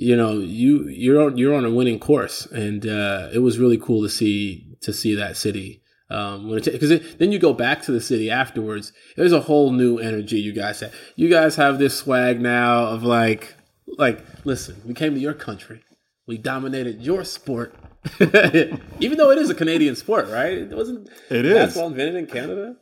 You 0.00 0.16
know, 0.16 0.38
you 0.38 0.88
you're 0.88 1.20
on 1.20 1.36
you're 1.36 1.54
on 1.54 1.66
a 1.66 1.70
winning 1.70 1.98
course, 1.98 2.46
and 2.46 2.86
uh, 2.86 3.28
it 3.34 3.40
was 3.40 3.58
really 3.58 3.76
cool 3.76 4.02
to 4.02 4.08
see 4.08 4.76
to 4.80 4.92
see 4.94 5.14
that 5.16 5.36
city 5.36 5.82
um, 6.10 6.50
because 6.52 7.00
then 7.18 7.30
you 7.30 7.38
go 7.38 7.52
back 7.52 7.82
to 7.82 7.92
the 7.92 8.00
city 8.00 8.30
afterwards. 8.30 8.92
There's 9.16 9.32
a 9.32 9.40
whole 9.40 9.70
new 9.70 9.98
energy 9.98 10.40
you 10.40 10.52
guys 10.52 10.80
have. 10.80 10.92
You 11.14 11.28
guys 11.28 11.54
have 11.56 11.78
this 11.78 11.96
swag 11.96 12.40
now 12.40 12.86
of 12.86 13.04
like, 13.04 13.54
like, 13.96 14.24
listen, 14.44 14.80
we 14.84 14.94
came 14.94 15.14
to 15.14 15.20
your 15.20 15.34
country, 15.34 15.84
we 16.26 16.36
dominated 16.36 17.00
your 17.00 17.24
sport, 17.24 17.74
even 18.20 19.18
though 19.18 19.30
it 19.30 19.38
is 19.38 19.50
a 19.50 19.54
Canadian 19.54 19.94
sport, 19.94 20.28
right? 20.28 20.58
It 20.58 20.76
wasn't. 20.76 21.08
It 21.30 21.44
is 21.44 21.54
basketball 21.54 21.88
invented 21.88 22.16
in 22.16 22.26
Canada. 22.26 22.76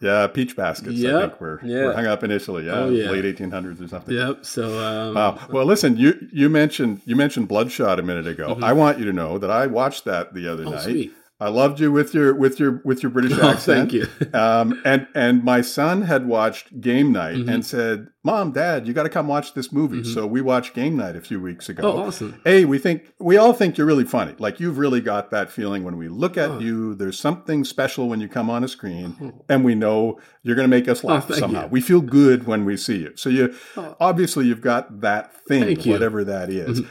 Yeah, 0.00 0.26
peach 0.28 0.56
baskets. 0.56 0.96
Yep. 0.96 1.14
I 1.14 1.20
think 1.20 1.40
were, 1.40 1.60
yeah. 1.62 1.84
were 1.84 1.92
hung 1.92 2.06
up 2.06 2.24
initially. 2.24 2.66
Yeah, 2.66 2.72
oh, 2.72 2.90
yeah. 2.90 3.10
late 3.10 3.24
1800s 3.24 3.84
or 3.84 3.88
something. 3.88 4.14
Yep. 4.14 4.46
So 4.46 4.78
um, 4.78 5.14
wow. 5.14 5.38
Well, 5.50 5.66
listen, 5.66 5.96
you 5.96 6.28
you 6.32 6.48
mentioned 6.48 7.02
you 7.04 7.16
mentioned 7.16 7.48
Bloodshot 7.48 7.98
a 7.98 8.02
minute 8.02 8.26
ago. 8.26 8.54
Mm-hmm. 8.54 8.64
I 8.64 8.72
want 8.72 8.98
you 8.98 9.04
to 9.04 9.12
know 9.12 9.38
that 9.38 9.50
I 9.50 9.66
watched 9.66 10.06
that 10.06 10.32
the 10.32 10.48
other 10.48 10.64
oh, 10.66 10.70
night. 10.70 10.82
Sweet. 10.82 11.12
I 11.40 11.48
loved 11.48 11.80
you 11.80 11.90
with 11.90 12.12
your 12.14 12.34
with 12.34 12.60
your 12.60 12.82
with 12.84 13.02
your 13.02 13.10
British 13.10 13.32
Oh, 13.40 13.48
accent. 13.50 13.90
thank 13.90 13.92
you. 13.94 14.06
um, 14.38 14.80
and 14.84 15.06
and 15.14 15.42
my 15.42 15.62
son 15.62 16.02
had 16.02 16.26
watched 16.26 16.80
Game 16.80 17.12
Night 17.12 17.36
Mhm. 17.36 17.52
and 17.54 17.64
said, 17.64 18.08
"Mom, 18.22 18.52
Dad, 18.52 18.86
you 18.86 18.92
got 18.92 19.04
to 19.04 19.08
come 19.08 19.26
watch 19.26 19.54
this 19.54 19.72
movie." 19.72 20.02
Mhm. 20.02 20.12
So 20.14 20.26
we 20.26 20.42
watched 20.42 20.74
Game 20.74 20.96
Night 20.96 21.16
a 21.16 21.20
few 21.20 21.40
weeks 21.40 21.68
ago. 21.70 21.82
Oh, 21.84 21.98
awesome. 22.08 22.34
Hey, 22.44 22.64
we 22.66 22.76
think 22.78 23.12
we 23.18 23.38
all 23.38 23.54
think 23.54 23.78
you're 23.78 23.86
really 23.86 24.04
funny. 24.04 24.34
Like 24.38 24.60
you've 24.60 24.76
really 24.78 25.00
got 25.00 25.30
that 25.30 25.50
feeling 25.50 25.82
when 25.82 25.96
we 25.96 26.08
look 26.08 26.36
at 26.36 26.50
Oh. 26.50 26.58
you. 26.58 26.94
There's 26.94 27.18
something 27.18 27.64
special 27.64 28.08
when 28.08 28.20
you 28.20 28.28
come 28.28 28.50
on 28.50 28.62
a 28.62 28.68
screen, 28.68 29.16
Oh. 29.22 29.44
and 29.48 29.64
we 29.64 29.74
know 29.74 30.18
you're 30.42 30.56
going 30.56 30.68
to 30.68 30.76
make 30.76 30.88
us 30.88 31.02
laugh 31.04 31.28
thank 31.28 31.40
somehow. 31.40 31.62
you. 31.62 31.68
We 31.68 31.80
feel 31.80 32.00
good 32.02 32.46
when 32.46 32.64
we 32.66 32.76
see 32.76 32.98
you. 32.98 33.12
So 33.14 33.30
you 33.30 33.54
Oh. 33.76 33.96
obviously 34.00 34.46
you've 34.46 34.60
got 34.62 35.00
that 35.00 35.32
thing, 35.48 35.64
Thank 35.64 35.86
you. 35.86 35.92
whatever 35.92 36.22
that 36.24 36.50
is. 36.50 36.80
Mhm. 36.82 36.86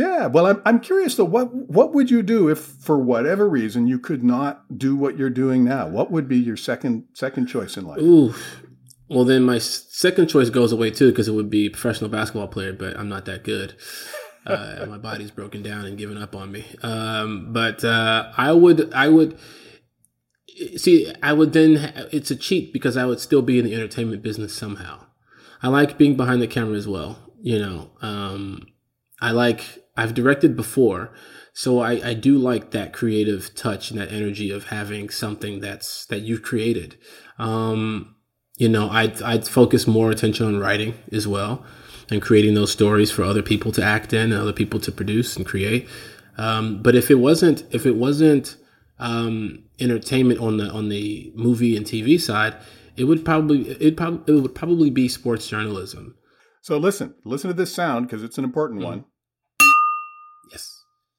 Yeah, 0.00 0.26
well, 0.26 0.46
I'm 0.46 0.62
I'm 0.64 0.80
curious 0.80 1.16
though. 1.16 1.24
What 1.24 1.54
what 1.54 1.92
would 1.92 2.10
you 2.10 2.22
do 2.22 2.48
if, 2.48 2.58
for 2.58 2.98
whatever 2.98 3.48
reason, 3.48 3.86
you 3.86 3.98
could 3.98 4.22
not 4.22 4.78
do 4.78 4.96
what 4.96 5.18
you're 5.18 5.28
doing 5.30 5.64
now? 5.64 5.88
What 5.88 6.10
would 6.10 6.26
be 6.26 6.38
your 6.38 6.56
second 6.56 7.04
second 7.12 7.46
choice 7.46 7.76
in 7.76 7.86
life? 7.86 8.00
Ooh. 8.00 8.34
Well, 9.10 9.24
then 9.24 9.42
my 9.42 9.58
second 9.58 10.28
choice 10.28 10.50
goes 10.50 10.72
away 10.72 10.90
too 10.90 11.10
because 11.10 11.26
it 11.28 11.32
would 11.32 11.50
be 11.50 11.68
professional 11.68 12.08
basketball 12.08 12.48
player, 12.48 12.72
but 12.72 12.96
I'm 12.96 13.08
not 13.08 13.24
that 13.26 13.42
good. 13.44 13.74
Uh, 14.46 14.86
my 14.88 14.96
body's 14.96 15.30
broken 15.30 15.62
down 15.62 15.84
and 15.84 15.98
given 15.98 16.16
up 16.16 16.34
on 16.34 16.50
me. 16.50 16.64
Um, 16.82 17.52
but 17.52 17.84
uh, 17.84 18.32
I 18.36 18.52
would, 18.52 18.92
I 18.94 19.08
would 19.08 19.38
see. 20.76 21.12
I 21.22 21.32
would 21.32 21.52
then. 21.52 21.92
It's 22.10 22.30
a 22.30 22.36
cheat 22.36 22.72
because 22.72 22.96
I 22.96 23.04
would 23.04 23.20
still 23.20 23.42
be 23.42 23.58
in 23.58 23.64
the 23.64 23.74
entertainment 23.74 24.22
business 24.22 24.54
somehow. 24.54 25.04
I 25.62 25.68
like 25.68 25.98
being 25.98 26.16
behind 26.16 26.40
the 26.40 26.46
camera 26.46 26.76
as 26.76 26.88
well. 26.88 27.18
You 27.42 27.58
know, 27.58 27.90
um, 28.00 28.66
I 29.20 29.32
like. 29.32 29.79
I've 29.96 30.14
directed 30.14 30.56
before, 30.56 31.12
so 31.52 31.80
I, 31.80 32.10
I 32.10 32.14
do 32.14 32.38
like 32.38 32.70
that 32.70 32.92
creative 32.92 33.54
touch 33.54 33.90
and 33.90 34.00
that 34.00 34.12
energy 34.12 34.50
of 34.50 34.64
having 34.68 35.10
something 35.10 35.60
that's 35.60 36.06
that 36.06 36.20
you've 36.20 36.42
created. 36.42 36.96
Um, 37.38 38.14
you 38.56 38.68
know, 38.68 38.88
I'd 38.90 39.20
I'd 39.22 39.46
focus 39.48 39.86
more 39.86 40.10
attention 40.10 40.46
on 40.46 40.58
writing 40.60 40.94
as 41.12 41.26
well 41.26 41.64
and 42.10 42.20
creating 42.22 42.54
those 42.54 42.70
stories 42.72 43.10
for 43.10 43.22
other 43.22 43.42
people 43.42 43.72
to 43.72 43.82
act 43.82 44.12
in 44.12 44.32
and 44.32 44.40
other 44.40 44.52
people 44.52 44.80
to 44.80 44.92
produce 44.92 45.36
and 45.36 45.46
create. 45.46 45.88
Um, 46.38 46.82
but 46.82 46.94
if 46.94 47.10
it 47.10 47.16
wasn't 47.16 47.64
if 47.72 47.86
it 47.86 47.96
wasn't 47.96 48.56
um, 48.98 49.64
entertainment 49.80 50.40
on 50.40 50.58
the 50.58 50.70
on 50.70 50.88
the 50.88 51.32
movie 51.34 51.76
and 51.76 51.86
TV 51.86 52.20
side, 52.20 52.54
it 52.96 53.04
would 53.04 53.24
probably 53.24 53.68
it 53.70 53.96
probably 53.96 54.34
it 54.34 54.40
would 54.40 54.54
probably 54.54 54.90
be 54.90 55.08
sports 55.08 55.48
journalism. 55.48 56.14
So 56.62 56.76
listen, 56.76 57.14
listen 57.24 57.48
to 57.48 57.54
this 57.54 57.74
sound 57.74 58.06
because 58.06 58.22
it's 58.22 58.36
an 58.38 58.44
important 58.44 58.80
Mhm. 58.80 58.84
one. 58.84 59.04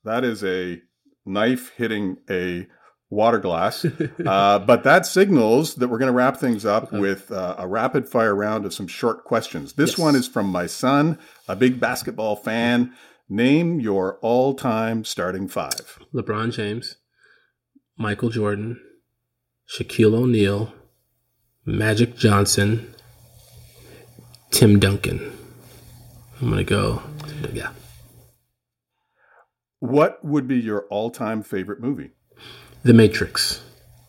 That 0.03 0.23
is 0.23 0.43
a 0.43 0.81
knife 1.25 1.71
hitting 1.75 2.17
a 2.29 2.67
water 3.09 3.39
glass. 3.39 3.85
uh, 4.25 4.59
but 4.59 4.83
that 4.83 5.05
signals 5.05 5.75
that 5.75 5.89
we're 5.89 5.97
going 5.99 6.11
to 6.11 6.15
wrap 6.15 6.37
things 6.37 6.65
up 6.65 6.85
Okay. 6.85 6.99
with 6.99 7.31
uh, 7.31 7.55
a 7.57 7.67
rapid 7.67 8.07
fire 8.07 8.33
round 8.35 8.65
of 8.65 8.73
some 8.73 8.87
short 8.87 9.23
questions. 9.25 9.73
This 9.73 9.91
Yes. 9.91 9.97
one 9.99 10.15
is 10.15 10.27
from 10.27 10.47
my 10.47 10.65
son, 10.65 11.19
a 11.47 11.55
big 11.55 11.79
basketball 11.79 12.35
fan. 12.35 12.93
Name 13.29 13.79
your 13.79 14.17
all 14.21 14.53
time 14.55 15.03
starting 15.05 15.47
five. 15.47 15.99
LeBron 16.13 16.51
James, 16.51 16.97
Michael 17.97 18.29
Jordan, 18.29 18.79
Shaquille 19.69 20.13
O'Neal, 20.15 20.73
Magic 21.65 22.17
Johnson, 22.17 22.93
Tim 24.51 24.79
Duncan. 24.79 25.37
I'm 26.41 26.49
gonna 26.49 26.63
go. 26.63 27.01
Yeah. 27.53 27.69
What 29.81 30.23
would 30.23 30.47
be 30.47 30.59
your 30.59 30.85
all 30.91 31.09
time 31.09 31.41
favorite 31.41 31.79
movie? 31.79 32.11
The 32.83 32.93
Matrix. 32.93 33.63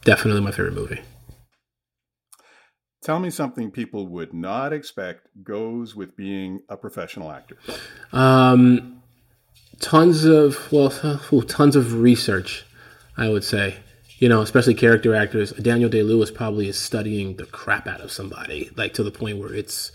Definitely 0.04 0.42
my 0.42 0.50
favorite 0.50 0.74
movie. 0.74 1.00
Tell 3.00 3.18
me 3.18 3.30
something 3.30 3.70
people 3.70 4.06
would 4.08 4.34
not 4.34 4.74
expect 4.74 5.28
goes 5.42 5.96
with 5.96 6.14
being 6.14 6.60
a 6.68 6.76
professional 6.76 7.32
actor. 7.32 7.56
Um, 8.12 9.02
tons 9.80 10.26
of 10.26 10.70
well, 10.70 10.90
tons 11.48 11.74
of 11.74 11.94
research. 11.94 12.66
I 13.16 13.30
would 13.30 13.42
say, 13.42 13.76
you 14.18 14.28
know, 14.28 14.42
especially 14.42 14.74
character 14.74 15.14
actors. 15.14 15.52
Daniel 15.52 15.88
Day 15.88 16.02
Lewis 16.02 16.30
probably 16.30 16.68
is 16.68 16.78
studying 16.78 17.36
the 17.36 17.46
crap 17.46 17.86
out 17.86 18.02
of 18.02 18.12
somebody, 18.12 18.70
like 18.76 18.92
to 18.94 19.02
the 19.02 19.10
point 19.10 19.38
where 19.38 19.54
it's 19.54 19.90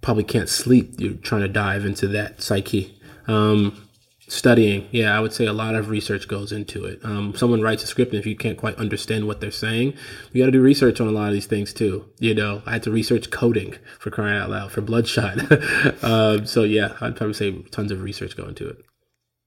probably 0.00 0.24
can't 0.24 0.48
sleep. 0.48 0.94
You're 0.98 1.14
trying 1.14 1.42
to 1.42 1.48
dive 1.48 1.86
into 1.86 2.08
that 2.08 2.42
psyche. 2.42 2.98
Um, 3.28 3.85
studying, 4.28 4.88
yeah, 4.90 5.16
I 5.16 5.20
would 5.20 5.32
say 5.32 5.46
a 5.46 5.52
lot 5.52 5.74
of 5.74 5.88
research 5.88 6.28
goes 6.28 6.52
into 6.52 6.84
it. 6.84 7.00
Um, 7.04 7.34
someone 7.34 7.62
writes 7.62 7.84
a 7.84 7.86
script, 7.86 8.12
and 8.12 8.18
if 8.18 8.26
you 8.26 8.36
can't 8.36 8.58
quite 8.58 8.76
understand 8.76 9.26
what 9.26 9.40
they're 9.40 9.50
saying, 9.50 9.94
you 10.32 10.42
got 10.42 10.46
to 10.46 10.52
do 10.52 10.60
research 10.60 11.00
on 11.00 11.08
a 11.08 11.12
lot 11.12 11.28
of 11.28 11.34
these 11.34 11.46
things 11.46 11.72
too. 11.72 12.04
You 12.18 12.34
know, 12.34 12.62
I 12.66 12.72
had 12.72 12.82
to 12.84 12.90
research 12.90 13.30
coding 13.30 13.76
for 13.98 14.10
crying 14.10 14.38
out 14.38 14.50
loud 14.50 14.72
for 14.72 14.80
Bloodshot. 14.80 15.38
um, 16.02 16.46
so 16.46 16.62
yeah, 16.64 16.96
I'd 17.00 17.16
probably 17.16 17.34
say 17.34 17.62
tons 17.70 17.92
of 17.92 18.02
research 18.02 18.36
go 18.36 18.46
into 18.46 18.68
it. 18.68 18.78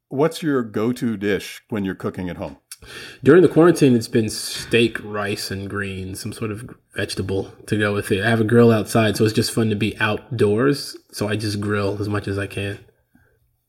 What's 0.10 0.42
your 0.42 0.64
go 0.64 0.92
to 0.94 1.18
dish 1.18 1.62
when 1.70 1.86
you're 1.86 1.96
cooking 1.96 2.30
at 2.30 2.38
home? 2.38 2.58
During 3.24 3.42
the 3.42 3.50
quarantine, 3.50 3.94
it's 3.94 4.08
been 4.08 4.30
steak, 4.30 4.98
rice, 5.04 5.52
and 5.52 5.70
greens, 5.70 6.22
some 6.22 6.32
sort 6.32 6.50
of 6.50 6.70
vegetable 6.96 7.52
to 7.68 7.78
go 7.78 7.94
with 7.94 8.12
it. 8.12 8.24
I 8.24 8.30
have 8.30 8.40
a 8.40 8.46
grill 8.46 8.72
outside, 8.72 9.18
so 9.18 9.26
it's 9.26 9.34
just 9.34 9.52
fun 9.52 9.70
to 9.70 9.76
be 9.76 9.98
outdoors. 10.00 10.96
So 11.12 11.28
I 11.28 11.36
just 11.36 11.60
grill 11.60 11.98
as 12.00 12.08
much 12.08 12.28
as 12.28 12.40
I 12.40 12.48
can. 12.48 12.80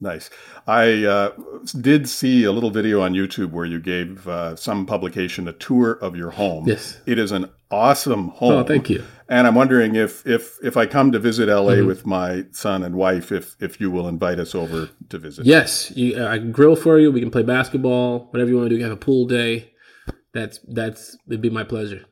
Nice. 0.02 0.30
I 0.66 1.04
uh, 1.04 1.32
did 1.78 2.08
see 2.08 2.44
a 2.44 2.52
little 2.52 2.70
video 2.70 3.02
on 3.02 3.12
YouTube 3.12 3.50
where 3.50 3.66
you 3.66 3.78
gave 3.78 4.26
uh, 4.26 4.56
some 4.56 4.86
publication 4.86 5.46
a 5.46 5.52
tour 5.52 5.92
of 6.00 6.16
your 6.16 6.30
home. 6.30 6.66
Yes. 6.66 6.98
It 7.04 7.18
is 7.18 7.32
an 7.32 7.50
awesome 7.70 8.28
home. 8.28 8.52
Oh, 8.52 8.64
thank 8.64 8.88
you. 8.88 9.04
And 9.28 9.46
I'm 9.46 9.54
wondering 9.54 9.96
if 9.96 10.26
if 10.26 10.56
if 10.62 10.76
I 10.78 10.86
come 10.86 11.12
to 11.12 11.18
visit 11.18 11.48
LA 11.48 11.74
Mhm. 11.74 11.86
with 11.86 12.06
my 12.06 12.44
son 12.50 12.82
and 12.82 12.94
wife, 12.96 13.30
if 13.30 13.56
if 13.60 13.78
you 13.78 13.90
will 13.90 14.08
invite 14.08 14.38
us 14.38 14.54
over 14.54 14.88
to 15.10 15.18
visit. 15.18 15.44
Yes, 15.44 15.92
you, 15.94 16.16
uh, 16.16 16.28
I 16.28 16.38
can 16.38 16.50
grill 16.50 16.76
for 16.76 16.98
you. 16.98 17.12
We 17.12 17.20
can 17.20 17.30
play 17.30 17.42
basketball, 17.42 18.28
whatever 18.30 18.48
you 18.50 18.56
want 18.56 18.70
to 18.70 18.74
do. 18.74 18.78
You 18.78 18.84
have 18.84 18.92
a 18.92 18.96
pool 18.96 19.26
day. 19.26 19.70
That's 20.32 20.60
that's 20.66 21.16
it'd 21.28 21.42
be 21.42 21.50
my 21.50 21.64
pleasure. 21.64 22.06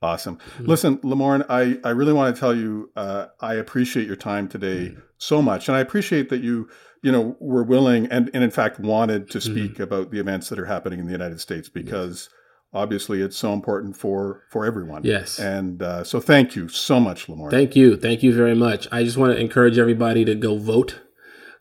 Awesome. 0.00 0.38
Mhm. 0.60 0.66
Listen, 0.68 0.98
Lamorne, 0.98 1.44
I, 1.50 1.78
I 1.84 1.90
really 1.90 2.12
want 2.12 2.34
to 2.34 2.38
tell 2.40 2.54
you 2.56 2.90
uh, 2.96 3.26
I 3.40 3.54
appreciate 3.54 4.06
your 4.06 4.16
time 4.16 4.48
today 4.48 4.90
Mm-hmm. 4.90 5.00
so 5.18 5.42
much. 5.42 5.68
And 5.68 5.76
I 5.76 5.80
appreciate 5.80 6.28
that 6.30 6.40
you, 6.40 6.68
you 7.02 7.12
know, 7.12 7.36
were 7.40 7.62
willing 7.62 8.06
and, 8.06 8.30
and 8.34 8.42
in 8.42 8.50
fact 8.50 8.80
wanted 8.80 9.30
to 9.30 9.38
Mm-hmm. 9.38 9.52
speak 9.52 9.80
about 9.80 10.10
the 10.10 10.18
events 10.20 10.48
that 10.48 10.58
are 10.58 10.66
happening 10.66 10.98
in 10.98 11.06
the 11.06 11.12
United 11.12 11.40
States 11.40 11.68
because 11.68 12.28
obviously 12.74 13.22
it's 13.22 13.36
so 13.36 13.52
important 13.52 13.96
for, 13.96 14.42
for 14.50 14.66
everyone. 14.66 15.02
Yes. 15.04 15.38
And 15.38 15.82
uh, 15.82 16.04
so 16.04 16.20
thank 16.20 16.56
you 16.56 16.68
so 16.68 17.00
much, 17.00 17.26
Lamorne. 17.26 17.50
Thank 17.50 17.76
you. 17.76 17.96
Thank 17.96 18.22
you 18.22 18.34
very 18.34 18.54
much. 18.54 18.88
I 18.92 19.04
just 19.04 19.16
want 19.16 19.32
to 19.32 19.40
encourage 19.40 19.78
everybody 19.78 20.24
to 20.24 20.34
go 20.34 20.58
vote. 20.58 21.00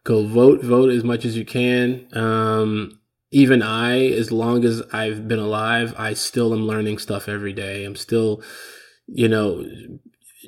Go 0.03 0.25
vote. 0.25 0.61
Vote 0.63 0.89
as 0.89 1.03
much 1.03 1.23
as 1.23 1.37
you 1.37 1.45
can. 1.45 2.07
Um, 2.13 2.99
even 3.31 3.61
I, 3.61 4.07
as 4.07 4.31
long 4.31 4.63
as 4.65 4.81
I've 4.93 5.27
been 5.27 5.39
alive, 5.39 5.93
I 5.97 6.13
still 6.13 6.53
am 6.53 6.65
learning 6.65 6.97
stuff 6.97 7.27
every 7.29 7.53
day. 7.53 7.83
I'm 7.83 7.95
still, 7.95 8.41
you 9.07 9.27
know, 9.27 9.63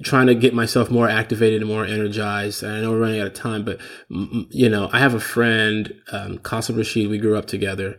trying 0.03 0.27
to 0.27 0.35
get 0.35 0.53
myself 0.53 0.89
more 0.89 1.09
activated 1.09 1.61
and 1.61 1.69
more 1.69 1.85
energized. 1.85 2.63
And 2.63 2.73
I 2.73 2.81
know 2.81 2.91
we're 2.91 2.99
running 2.99 3.21
out 3.21 3.27
of 3.27 3.33
time, 3.33 3.63
but, 3.65 3.79
you 4.09 4.69
know, 4.69 4.89
I 4.91 4.99
have 4.99 5.13
a 5.13 5.19
friend, 5.19 5.93
um, 6.11 6.37
Qasim 6.39 6.77
Rashid. 6.77 7.09
We 7.09 7.17
grew 7.17 7.37
up 7.37 7.47
together. 7.47 7.97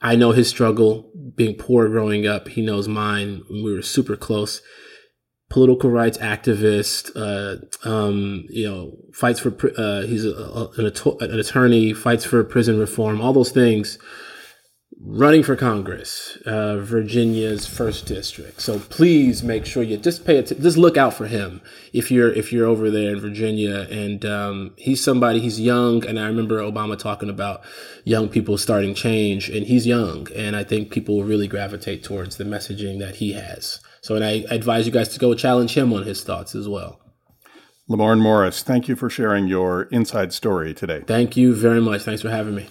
I 0.00 0.16
know 0.16 0.32
his 0.32 0.48
struggle 0.48 1.10
being 1.34 1.56
poor 1.56 1.88
growing 1.88 2.26
up. 2.26 2.48
He 2.48 2.62
knows 2.62 2.88
mine. 2.88 3.42
We 3.50 3.72
were 3.72 3.82
super 3.82 4.16
close 4.16 4.62
political 5.50 5.90
rights 5.90 6.18
activist, 6.18 7.10
uh, 7.16 7.56
um, 7.88 8.44
you 8.50 8.68
know, 8.68 8.92
fights 9.14 9.40
for, 9.40 9.56
uh, 9.78 10.02
he's 10.02 10.24
a, 10.26 10.30
a- 10.32 10.70
an 10.76 11.38
attorney, 11.40 11.94
fights 11.94 12.24
for 12.24 12.44
prison 12.44 12.78
reform, 12.78 13.20
all 13.22 13.32
those 13.32 13.50
things, 13.50 13.98
running 15.00 15.42
for 15.42 15.56
Congress, 15.56 16.36
uh, 16.44 16.78
Virginia's 16.78 17.66
first 17.66 18.06
district. 18.06 18.60
So 18.60 18.78
please 18.78 19.42
make 19.42 19.64
sure 19.64 19.82
you 19.82 19.96
just 19.96 20.24
pay 20.24 20.38
attention. 20.38 20.62
just 20.62 20.76
look 20.76 20.96
out 20.96 21.14
for 21.14 21.26
him 21.26 21.60
if 21.92 22.10
you're, 22.10 22.32
if 22.32 22.52
you're 22.52 22.66
over 22.66 22.90
there 22.90 23.12
in 23.12 23.20
Virginia. 23.20 23.86
And, 23.90 24.24
um, 24.24 24.74
he's 24.76 25.02
somebody, 25.02 25.40
he's 25.40 25.60
young. 25.60 26.04
And 26.04 26.18
I 26.18 26.26
remember 26.26 26.58
Obama 26.58 26.98
talking 26.98 27.30
about 27.30 27.62
young 28.04 28.28
people 28.28 28.58
starting 28.58 28.94
change 28.94 29.48
and 29.48 29.66
he's 29.66 29.86
young. 29.86 30.26
And 30.34 30.56
I 30.56 30.64
think 30.64 30.90
people 30.90 31.16
will 31.16 31.24
really 31.24 31.48
gravitate 31.48 32.02
towards 32.02 32.36
the 32.36 32.44
messaging 32.44 32.98
that 32.98 33.16
he 33.16 33.32
has. 33.32 33.80
So, 34.00 34.14
and 34.14 34.24
I 34.24 34.44
advise 34.50 34.86
you 34.86 34.92
guys 34.92 35.08
to 35.10 35.18
go 35.18 35.34
challenge 35.34 35.74
him 35.74 35.92
on 35.92 36.04
his 36.04 36.24
thoughts 36.24 36.54
as 36.54 36.68
well. 36.68 37.00
Lamorne 37.88 38.20
Morris, 38.20 38.62
thank 38.62 38.86
you 38.86 38.96
for 38.96 39.08
sharing 39.08 39.48
your 39.48 39.84
inside 39.84 40.32
story 40.32 40.74
today. 40.74 41.02
Thank 41.06 41.36
you 41.36 41.54
very 41.54 41.80
much. 41.80 42.02
Thanks 42.02 42.20
for 42.20 42.28
having 42.28 42.54
me. 42.54 42.68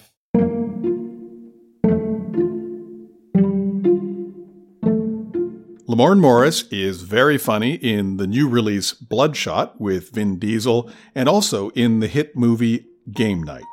Lamorne 5.97 6.19
Morris 6.19 6.61
is 6.69 7.01
very 7.01 7.39
funny 7.39 7.73
in 7.73 8.17
the 8.17 8.27
new 8.27 8.47
release 8.47 8.93
Bloodshot 8.93 9.81
with 9.81 10.11
Vin 10.11 10.37
Diesel 10.37 10.91
and 11.15 11.27
also 11.27 11.69
in 11.69 12.01
the 12.01 12.07
hit 12.07 12.35
movie 12.35 12.85
Game 13.11 13.41
Night. 13.41 13.63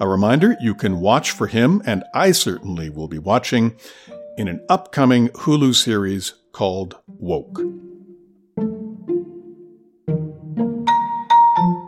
A 0.00 0.08
reminder 0.08 0.56
you 0.60 0.74
can 0.74 0.98
watch 0.98 1.30
for 1.30 1.46
him, 1.46 1.80
and 1.86 2.02
I 2.12 2.32
certainly 2.32 2.90
will 2.90 3.06
be 3.06 3.20
watching 3.20 3.76
in 4.36 4.48
an 4.48 4.66
upcoming 4.68 5.28
Hulu 5.28 5.72
series 5.76 6.34
called 6.50 6.96
Woke. 7.06 7.60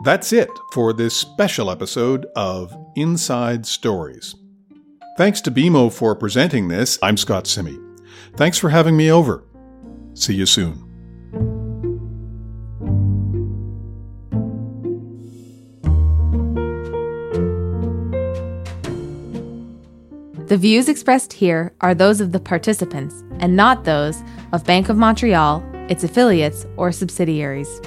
That's 0.05 0.31
it 0.31 0.49
for 0.71 0.93
this 0.93 1.13
special 1.13 1.69
episode 1.69 2.25
of 2.37 2.73
Inside 2.95 3.65
Stories. 3.65 4.33
Thanks 5.17 5.41
to 5.41 5.51
BMO 5.51 5.91
for 5.91 6.15
presenting 6.15 6.69
this. 6.69 6.97
I'm 7.03 7.17
Scott 7.17 7.47
Simi. 7.47 7.77
Thanks 8.37 8.57
for 8.57 8.69
having 8.69 8.95
me 8.95 9.11
over. 9.11 9.43
See 10.13 10.35
you 10.35 10.45
soon. 10.45 10.89
The 20.47 20.57
views 20.57 20.87
expressed 20.87 21.33
here 21.33 21.73
are 21.81 21.95
those 21.95 22.21
of 22.21 22.31
the 22.31 22.39
participants 22.39 23.23
and 23.39 23.55
not 23.55 23.85
those 23.85 24.21
of 24.51 24.63
Bank 24.65 24.87
of 24.89 24.97
Montreal, 24.97 25.63
its 25.89 26.03
affiliates, 26.03 26.67
or 26.77 26.91
subsidiaries. 26.91 27.81